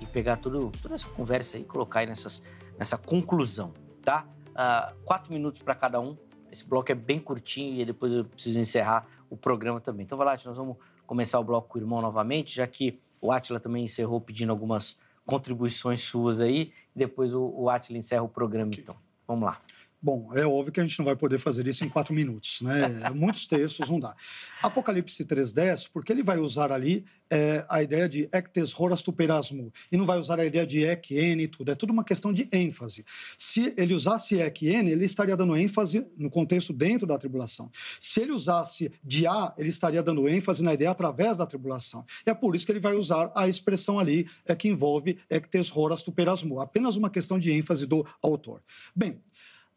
[0.00, 2.40] e pegar tudo, toda essa conversa e colocar aí nessas
[2.78, 3.72] nessa conclusão,
[4.02, 4.26] tá?
[4.50, 6.16] Uh, quatro minutos para cada um.
[6.50, 10.04] Esse bloco é bem curtinho e depois eu preciso encerrar o programa também.
[10.04, 13.32] Então, vai lá, nós vamos começar o bloco com o irmão novamente, já que o
[13.32, 16.72] Atila também encerrou pedindo algumas contribuições suas aí.
[16.94, 18.96] E depois o, o Atila encerra o programa, então.
[19.26, 19.60] Vamos lá.
[20.06, 23.10] Bom, é óbvio que a gente não vai poder fazer isso em quatro minutos, né?
[23.12, 24.14] Muitos textos não dá.
[24.62, 29.72] Apocalipse 3.10, porque ele vai usar ali é, a ideia de ectes horas tu perasmo,
[29.90, 31.72] e não vai usar a ideia de ek, n e tudo.
[31.72, 33.04] É tudo uma questão de ênfase.
[33.36, 37.68] Se ele usasse ek, n, ele estaria dando ênfase no contexto dentro da tribulação.
[37.98, 42.04] Se ele usasse de a, ele estaria dando ênfase na ideia através da tribulação.
[42.24, 45.76] E é por isso que ele vai usar a expressão ali é, que envolve ectes
[45.76, 46.60] horas tu perasmo.
[46.60, 48.62] Apenas uma questão de ênfase do autor.
[48.94, 49.20] Bem,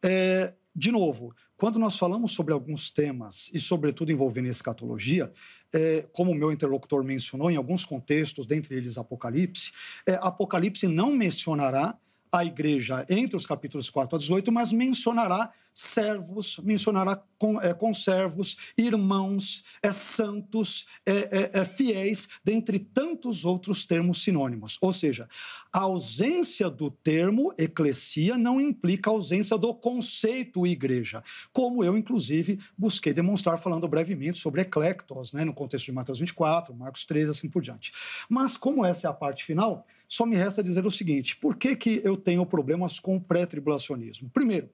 [0.03, 5.31] é, de novo, quando nós falamos sobre alguns temas, e sobretudo envolvendo escatologia,
[5.73, 9.71] é, como o meu interlocutor mencionou em alguns contextos, dentre eles Apocalipse,
[10.05, 11.97] é, Apocalipse não mencionará
[12.31, 18.57] a igreja entre os capítulos 4 a 18, mas mencionará servos, mencionará con, é, conservos,
[18.77, 24.77] irmãos, é, santos, é, é, é, fiéis, dentre tantos outros termos sinônimos.
[24.81, 25.27] Ou seja,
[25.71, 31.23] a ausência do termo eclesia não implica a ausência do conceito igreja,
[31.53, 36.75] como eu, inclusive, busquei demonstrar falando brevemente sobre eclectos, né, no contexto de Mateus 24,
[36.75, 37.93] Marcos 13, assim por diante.
[38.27, 41.75] Mas, como essa é a parte final, só me resta dizer o seguinte: por que,
[41.75, 44.27] que eu tenho problemas com o pré-tribulacionismo?
[44.31, 44.67] Primeiro,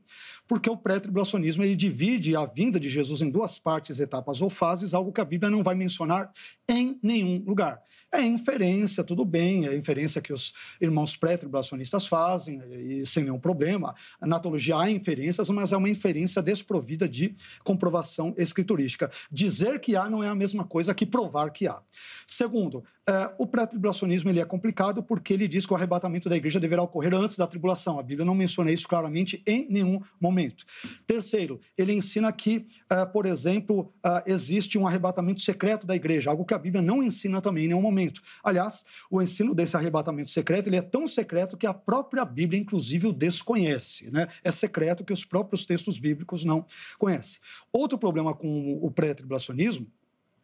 [0.47, 4.93] porque o pré-tribulacionismo ele divide a vinda de Jesus em duas partes, etapas ou fases,
[4.93, 6.31] algo que a Bíblia não vai mencionar
[6.67, 7.81] em nenhum lugar.
[8.13, 13.93] É inferência, tudo bem, é inferência que os irmãos pré-tribulacionistas fazem, e sem nenhum problema.
[14.21, 19.11] Na teologia há inferências, mas é uma inferência desprovida de comprovação escriturística.
[19.29, 21.81] Dizer que há não é a mesma coisa que provar que há.
[22.25, 26.59] Segundo, é, o pré-tribulacionismo ele é complicado porque ele diz que o arrebatamento da igreja
[26.59, 27.99] deverá ocorrer antes da tribulação.
[27.99, 30.65] A Bíblia não menciona isso claramente em nenhum momento.
[31.05, 36.45] Terceiro, ele ensina que, é, por exemplo, é, existe um arrebatamento secreto da igreja, algo
[36.45, 38.21] que a Bíblia não ensina também em nenhum momento.
[38.43, 43.07] Aliás, o ensino desse arrebatamento secreto ele é tão secreto que a própria Bíblia, inclusive,
[43.07, 44.09] o desconhece.
[44.11, 44.27] Né?
[44.43, 46.65] É secreto que os próprios textos bíblicos não
[46.97, 47.39] conhecem.
[47.71, 49.87] Outro problema com o pré-tribulacionismo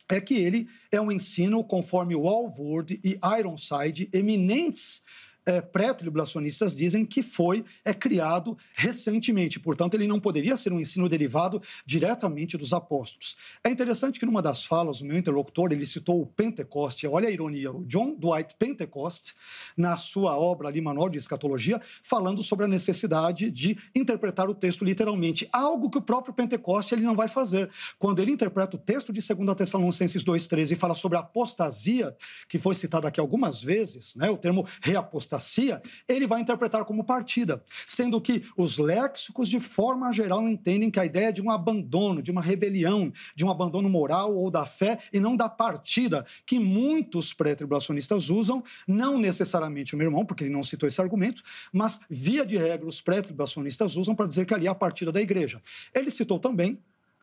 [0.09, 5.03] é que ele é um ensino conforme Walvoord e Ironside, eminentes
[5.45, 11.09] é, pré-tribulacionistas dizem que foi é criado recentemente, portanto, ele não poderia ser um ensino
[11.09, 13.35] derivado diretamente dos apóstolos.
[13.63, 17.31] É interessante que numa das falas, o meu interlocutor ele citou o Pentecoste, olha a
[17.31, 19.33] ironia, o John Dwight Pentecost,
[19.75, 24.85] na sua obra ali, Manual de Escatologia, falando sobre a necessidade de interpretar o texto
[24.85, 27.69] literalmente, algo que o próprio Pentecoste ele não vai fazer.
[27.97, 32.15] Quando ele interpreta o texto de 2 Tessalonicenses 2,13 e fala sobre a apostasia,
[32.47, 37.03] que foi citado aqui algumas vezes, né, o termo reapostasia, apostasia, ele vai interpretar como
[37.03, 41.49] partida, sendo que os léxicos, de forma geral, entendem que a ideia é de um
[41.49, 46.25] abandono, de uma rebelião, de um abandono moral ou da fé e não da partida,
[46.45, 51.41] que muitos pré-tribulacionistas usam, não necessariamente o meu irmão, porque ele não citou esse argumento,
[51.71, 55.21] mas, via de regra, os pré-tribulacionistas usam para dizer que ali é a partida da
[55.21, 55.61] igreja.
[55.93, 56.79] Ele citou também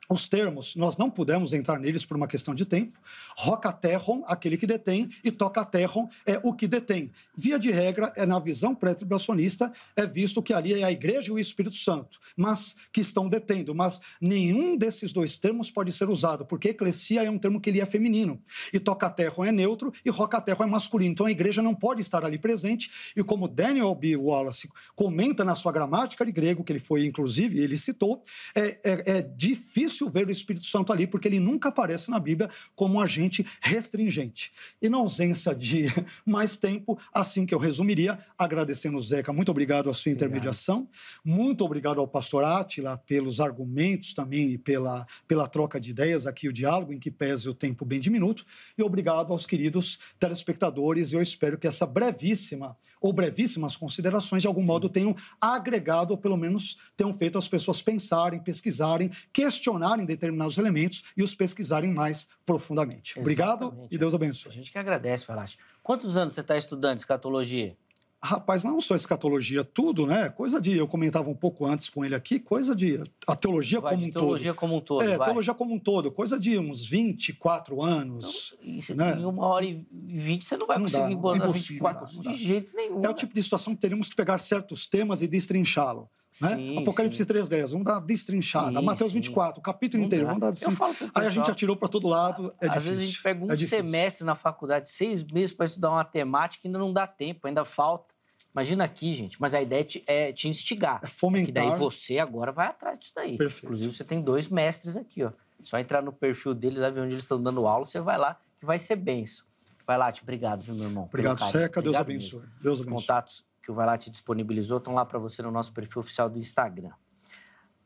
[0.09, 2.99] os termos, nós não pudemos entrar neles por uma questão de tempo.
[3.37, 7.11] Rocaterron, aquele que detém, e tocaterron é o que detém.
[7.37, 11.33] Via de regra, é na visão pré-tribulacionista, é visto que ali é a igreja e
[11.33, 13.75] o Espírito Santo, mas que estão detendo.
[13.75, 17.81] Mas nenhum desses dois termos pode ser usado, porque eclesia é um termo que ele
[17.81, 18.43] é feminino,
[18.73, 21.13] e tocaterron é neutro, e rocaterron é masculino.
[21.13, 24.17] Então a igreja não pode estar ali presente, e como Daniel B.
[24.17, 28.23] Wallace comenta na sua gramática de grego, que ele foi, inclusive, ele citou,
[28.55, 32.21] é, é, é difícil difícil ver o Espírito Santo ali, porque ele nunca aparece na
[32.21, 34.53] Bíblia como um agente restringente.
[34.81, 35.87] E na ausência de
[36.25, 41.39] mais tempo, assim que eu resumiria, agradecendo, Zeca, muito obrigado a sua intermediação, obrigado.
[41.39, 46.49] muito obrigado ao pastor Átila pelos argumentos também e pela, pela troca de ideias aqui,
[46.49, 48.45] o diálogo, em que pese o tempo bem diminuto,
[48.77, 51.13] e obrigado aos queridos telespectadores.
[51.13, 56.37] Eu espero que essa brevíssima ou brevíssimas considerações, de algum modo, tenham agregado, ou pelo
[56.37, 63.19] menos tenham feito as pessoas pensarem, pesquisarem, questionarem determinados elementos e os pesquisarem mais profundamente.
[63.19, 63.21] Exatamente.
[63.21, 64.51] Obrigado e Deus abençoe.
[64.51, 65.59] A gente que agradece, Falati.
[65.83, 67.77] Quantos anos você está estudando escatologia?
[68.21, 70.29] Rapaz, não só escatologia, tudo, né?
[70.29, 70.77] Coisa de.
[70.77, 73.01] Eu comentava um pouco antes com ele aqui, coisa de.
[73.25, 74.61] A teologia vai, como um teologia todo.
[74.61, 75.03] como um todo.
[75.03, 75.27] É, vai.
[75.27, 76.11] teologia como um todo.
[76.11, 78.57] Coisa de uns 24 anos.
[78.61, 79.17] Não, isso, né?
[79.21, 83.03] Em uma hora e vinte você não vai não conseguir botar 24 de jeito nenhum.
[83.05, 86.11] É o tipo de situação que teríamos que pegar certos temas e destrinchá-lo.
[86.43, 86.57] Né?
[86.57, 88.79] Sim, Apocalipse 3.10, vamos dar destrinchada.
[88.79, 91.11] Sim, Mateus 24, o capítulo inteiro, vamos dar destrinchada.
[91.15, 92.91] Aí a gente atirou para todo lado, é Às difícil.
[92.91, 96.67] vezes a gente pega um é semestre na faculdade, seis meses para estudar uma temática
[96.67, 98.15] e ainda não dá tempo, ainda falta.
[98.53, 101.01] Imagina aqui, gente, mas a ideia é te, é instigar.
[101.03, 101.47] É fomentar.
[101.47, 103.37] Que daí você agora vai atrás disso daí.
[103.37, 103.67] Perfeito.
[103.67, 105.33] Inclusive, você tem dois mestres aqui, ó.
[105.63, 108.67] Só entrar no perfil deles, ver onde eles estão dando aula, você vai lá, que
[108.67, 109.47] vai ser benção.
[109.87, 111.05] Vai lá, te obrigado, viu, meu irmão?
[111.05, 111.81] Obrigado, Seca.
[111.81, 112.41] Deus abençoe.
[112.61, 112.97] Deus abençoe.
[112.97, 116.01] Os contatos que o Vai Lá te disponibilizou estão lá para você no nosso perfil
[116.01, 116.93] oficial do Instagram.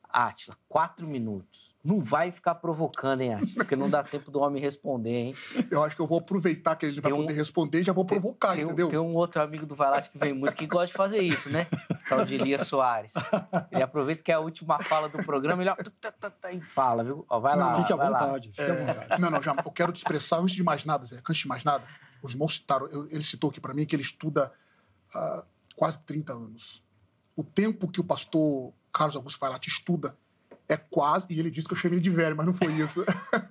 [0.08, 1.74] Átila, quatro minutos.
[1.82, 3.54] Não vai ficar provocando, hein, Átila?
[3.56, 5.34] Porque não dá tempo do homem responder, hein?
[5.68, 8.04] Eu acho que eu vou aproveitar que ele vai um, poder responder e já vou
[8.04, 8.88] provocar, tem, entendeu?
[8.88, 11.66] Tem um outro amigo do Valate que vem muito que gosta de fazer isso, né?
[12.08, 13.14] Tal de Elias Soares.
[13.72, 16.60] Ele aproveita que é a última fala do programa, ele ó, tá, tá, tá, e
[16.60, 17.26] fala, viu?
[17.28, 17.72] Ó, vai lá.
[17.72, 19.20] Não, fique à vontade, fique é, à vontade.
[19.20, 21.64] Não, não, já, eu quero te expressar, antes de mais nada, Zé, antes de mais
[21.64, 21.84] nada,
[22.22, 24.52] os irmãos citaram, ele citou aqui para mim que ele estuda
[25.14, 25.44] uh,
[25.74, 26.82] quase 30 anos.
[27.36, 30.16] O tempo que o pastor Carlos Augusto Valate estuda
[30.68, 33.04] é quase, e ele disse que eu chamei de velho, mas não foi isso.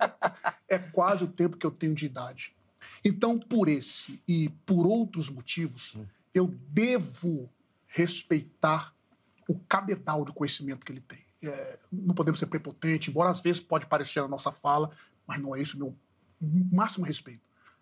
[0.68, 2.56] é quase o tempo que eu tenho de idade.
[3.04, 5.98] Então, por esse e por outros motivos,
[6.34, 7.50] eu devo
[7.88, 8.94] respeitar
[9.48, 11.20] o cabedal de conhecimento que ele tem.
[11.44, 14.92] É, não podemos ser prepotentes, embora às vezes pode parecer na nossa fala,
[15.26, 15.96] mas não é isso o meu
[16.72, 17.42] máximo respeito.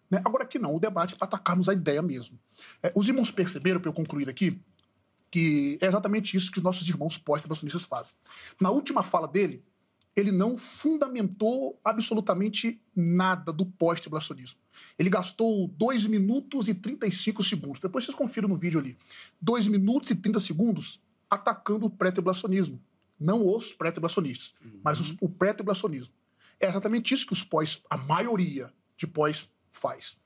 [0.09, 0.21] Né?
[0.25, 2.39] Agora aqui não, o debate é para atacarmos a ideia mesmo.
[2.81, 4.59] É, os irmãos perceberam, para eu concluir aqui,
[5.31, 8.13] que é exatamente isso que os nossos irmãos pós-trabalhistas fazem.
[8.59, 9.63] Na última fala dele,
[10.15, 14.59] ele não fundamentou absolutamente nada do pós-tribulacionismo.
[14.97, 17.79] Ele gastou 2 minutos e 35 segundos.
[17.79, 18.97] Depois vocês confiram no vídeo ali.
[19.41, 20.99] 2 minutos e 30 segundos
[21.29, 22.81] atacando o pré-tribulacionismo.
[23.19, 24.79] não os pré-tribulacionistas, uhum.
[24.83, 26.13] mas os, o pré-tribulacionismo.
[26.59, 29.49] É exatamente isso que os pós, a maioria de pós
[29.79, 30.17] faz.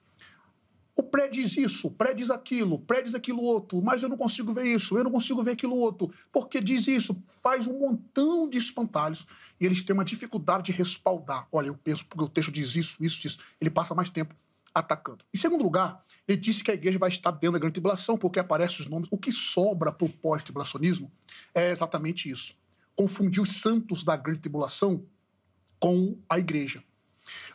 [0.96, 4.10] O pré diz isso, o pré diz aquilo, o pré diz aquilo outro, mas eu
[4.10, 7.80] não consigo ver isso, eu não consigo ver aquilo outro, porque diz isso, faz um
[7.80, 9.26] montão de espantalhos
[9.60, 11.48] e eles têm uma dificuldade de respaldar.
[11.52, 13.40] Olha, eu penso porque o texto diz isso, isso, isso.
[13.60, 14.36] Ele passa mais tempo
[14.74, 15.26] atacando.
[15.34, 18.40] Em segundo lugar, ele disse que a igreja vai estar dentro da grande tribulação, porque
[18.40, 19.08] aparecem os nomes.
[19.12, 21.12] O que sobra para o pós-tribulacionismo
[21.56, 22.56] é exatamente isso.
[22.96, 25.06] Confundir os santos da grande tribulação
[25.80, 26.84] com a igreja.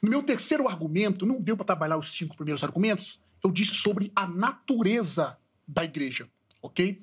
[0.02, 4.12] No meu terceiro argumento, não deu para trabalhar os cinco primeiros argumentos, eu disse sobre
[4.14, 6.28] a natureza da igreja,
[6.62, 7.00] ok?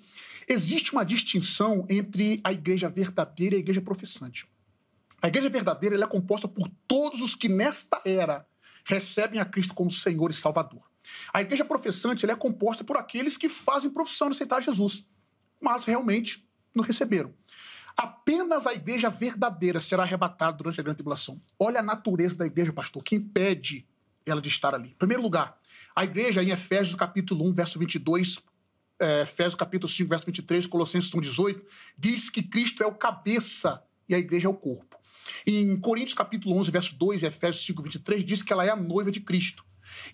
[0.47, 4.45] Existe uma distinção entre a igreja verdadeira e a igreja professante.
[5.21, 8.45] A igreja verdadeira é composta por todos os que nesta era
[8.83, 10.83] recebem a Cristo como Senhor e Salvador.
[11.33, 15.07] A igreja professante é composta por aqueles que fazem profissão de aceitar Jesus,
[15.59, 17.33] mas realmente não receberam.
[17.97, 21.41] Apenas a igreja verdadeira será arrebatada durante a grande tribulação.
[21.57, 23.87] Olha a natureza da igreja, pastor, que impede
[24.25, 24.89] ela de estar ali.
[24.89, 25.57] Em primeiro lugar,
[25.95, 28.39] a igreja em Efésios capítulo 1, verso 22,
[28.99, 31.65] é, Efésios capítulo 5, verso 23, Colossenses 1, 18,
[31.97, 34.97] diz que Cristo é o cabeça e a igreja é o corpo.
[35.47, 38.75] Em Coríntios capítulo 11, verso 2 e Efésios 5, 23, diz que ela é a
[38.75, 39.63] noiva de Cristo.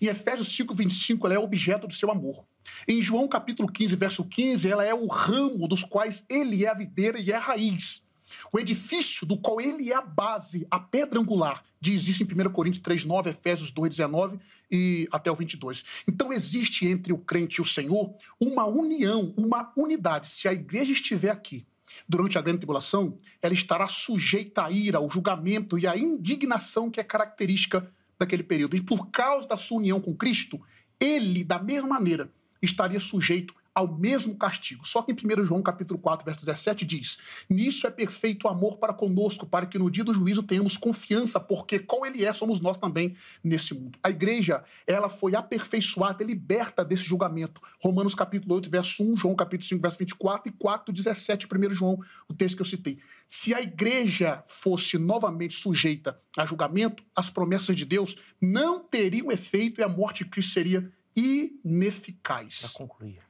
[0.00, 2.44] Em Efésios 5, 25, ela é objeto do seu amor.
[2.86, 6.74] Em João capítulo 15, verso 15, ela é o ramo dos quais ele é a
[6.74, 8.08] videira e é a raiz.
[8.52, 12.50] O edifício do qual ele é a base, a pedra angular, diz isso em 1
[12.50, 14.38] Coríntios 3, 9, Efésios 2, 19
[14.70, 15.84] e até o 22.
[16.06, 20.28] Então existe entre o crente e o Senhor uma união, uma unidade.
[20.28, 21.66] Se a igreja estiver aqui
[22.08, 27.00] durante a grande tribulação, ela estará sujeita à ira, ao julgamento e à indignação que
[27.00, 28.76] é característica daquele período.
[28.76, 30.60] E por causa da sua união com Cristo,
[30.98, 32.30] ele, da mesma maneira,
[32.62, 34.86] estaria sujeito ao mesmo castigo.
[34.86, 38.76] Só que em 1 João capítulo 4, verso 17 diz: "Nisso é perfeito o amor
[38.76, 42.60] para conosco, para que no dia do juízo tenhamos confiança, porque qual ele é, somos
[42.60, 43.98] nós também nesse mundo".
[44.02, 47.60] A igreja, ela foi aperfeiçoada e liberta desse julgamento.
[47.80, 51.98] Romanos capítulo 8, verso 1, João capítulo 5, verso 24 e 4, 17, 1 João,
[52.28, 52.98] o texto que eu citei.
[53.26, 59.80] Se a igreja fosse novamente sujeita a julgamento, as promessas de Deus não teriam efeito
[59.80, 62.74] e a morte de Cristo seria ineficaz.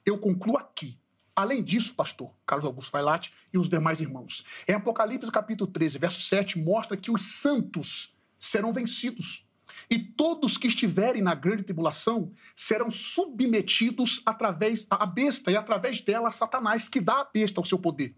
[0.04, 0.98] Eu concluo aqui.
[1.34, 6.20] Além disso, pastor Carlos Augusto Vailate e os demais irmãos, em Apocalipse capítulo 13, verso
[6.20, 9.46] 7, mostra que os santos serão vencidos.
[9.90, 16.28] E todos que estiverem na grande tribulação serão submetidos através à besta e através dela
[16.28, 18.14] a Satanás, que dá à besta o seu poder.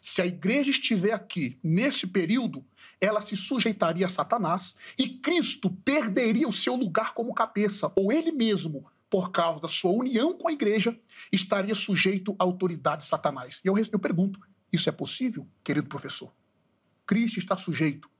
[0.00, 2.64] Se a igreja estiver aqui nesse período,
[3.00, 8.32] ela se sujeitaria a Satanás e Cristo perderia o seu lugar como cabeça, ou ele
[8.32, 10.98] mesmo por causa da sua união com a igreja,
[11.32, 13.60] estaria sujeito à autoridade de Satanás.
[13.64, 14.40] E eu, eu pergunto:
[14.72, 16.32] isso é possível, querido professor?
[17.06, 18.10] Cristo está sujeito.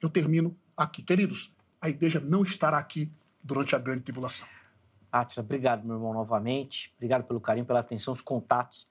[0.00, 1.02] Eu termino aqui.
[1.02, 3.12] Queridos, a igreja não estará aqui
[3.42, 4.48] durante a grande tribulação.
[5.12, 6.92] Átila, obrigado, meu irmão, novamente.
[6.96, 8.86] Obrigado pelo carinho, pela atenção, os contatos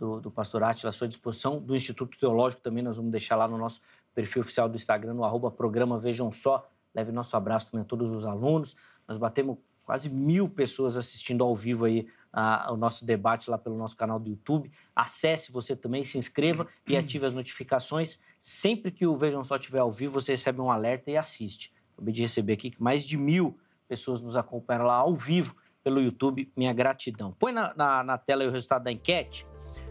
[0.00, 3.46] do, do pastor Átila à sua disposição, do Instituto Teológico também, nós vamos deixar lá
[3.46, 3.80] no nosso
[4.14, 6.68] perfil oficial do Instagram, no arroba programa Vejam Só.
[6.94, 8.74] Leve nosso abraço também a todos os alunos.
[9.06, 9.58] Nós batemos
[9.90, 14.20] quase mil pessoas assistindo ao vivo aí a, o nosso debate lá pelo nosso canal
[14.20, 14.70] do YouTube.
[14.94, 18.20] Acesse você também, se inscreva e ative as notificações.
[18.38, 21.72] Sempre que o Vejam Só estiver ao vivo, você recebe um alerta e assiste.
[21.94, 26.00] Acabei de receber aqui que mais de mil pessoas nos acompanham lá ao vivo pelo
[26.00, 26.48] YouTube.
[26.56, 27.34] Minha gratidão.
[27.36, 29.44] Põe na, na, na tela o resultado da enquete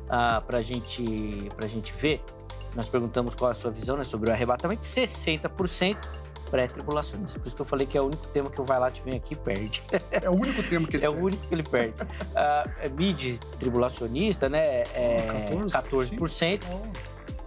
[0.05, 1.03] uh, para gente,
[1.61, 2.23] a gente ver.
[2.73, 4.85] Nós perguntamos qual é a sua visão né, sobre o arrebatamento.
[4.85, 6.18] 60%
[6.49, 7.39] pré-tribulacionista.
[7.39, 9.33] Por isso que eu falei que é o único tema que o Vailate vem aqui
[9.33, 9.81] e perde.
[10.11, 11.21] É o único tema que ele É perde.
[11.21, 12.03] o único que ele perde.
[12.03, 14.81] Uh, é mid-tribulacionista, né?
[14.93, 15.69] É 14%.
[16.17, 16.63] 14%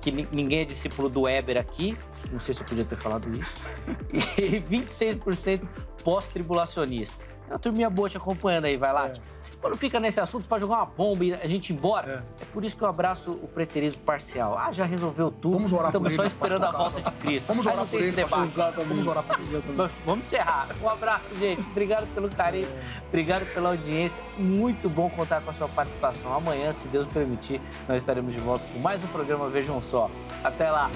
[0.01, 1.97] que ninguém é discípulo do Weber aqui,
[2.33, 3.65] não sei se eu podia ter falado isso,
[4.37, 5.63] e 26%
[6.03, 7.25] pós-tribulacionista.
[7.49, 9.09] É uma turminha boa te acompanhando aí, vai lá.
[9.09, 9.13] É.
[9.63, 12.43] Quando fica nesse assunto para jogar uma bomba e a gente ir embora, é.
[12.43, 12.47] é.
[12.53, 14.59] por isso que eu abraço o preterismo parcial.
[14.59, 15.55] Ah, já resolveu tudo.
[15.55, 17.47] Vamos orar Estamos por só esperando a volta de Cristo.
[17.47, 18.53] Vamos orar por esse ele, debate.
[18.89, 19.63] Vamos orar por ele.
[20.05, 20.69] Vamos encerrar.
[20.83, 21.63] Um abraço, gente.
[21.63, 22.69] Obrigado pelo carinho,
[23.07, 24.23] obrigado pela audiência.
[24.37, 26.35] Muito bom contar com a sua participação.
[26.35, 30.11] Amanhã, se Deus permitir, nós estaremos de volta com mais um programa Vejam Só.
[30.43, 30.91] Até lá.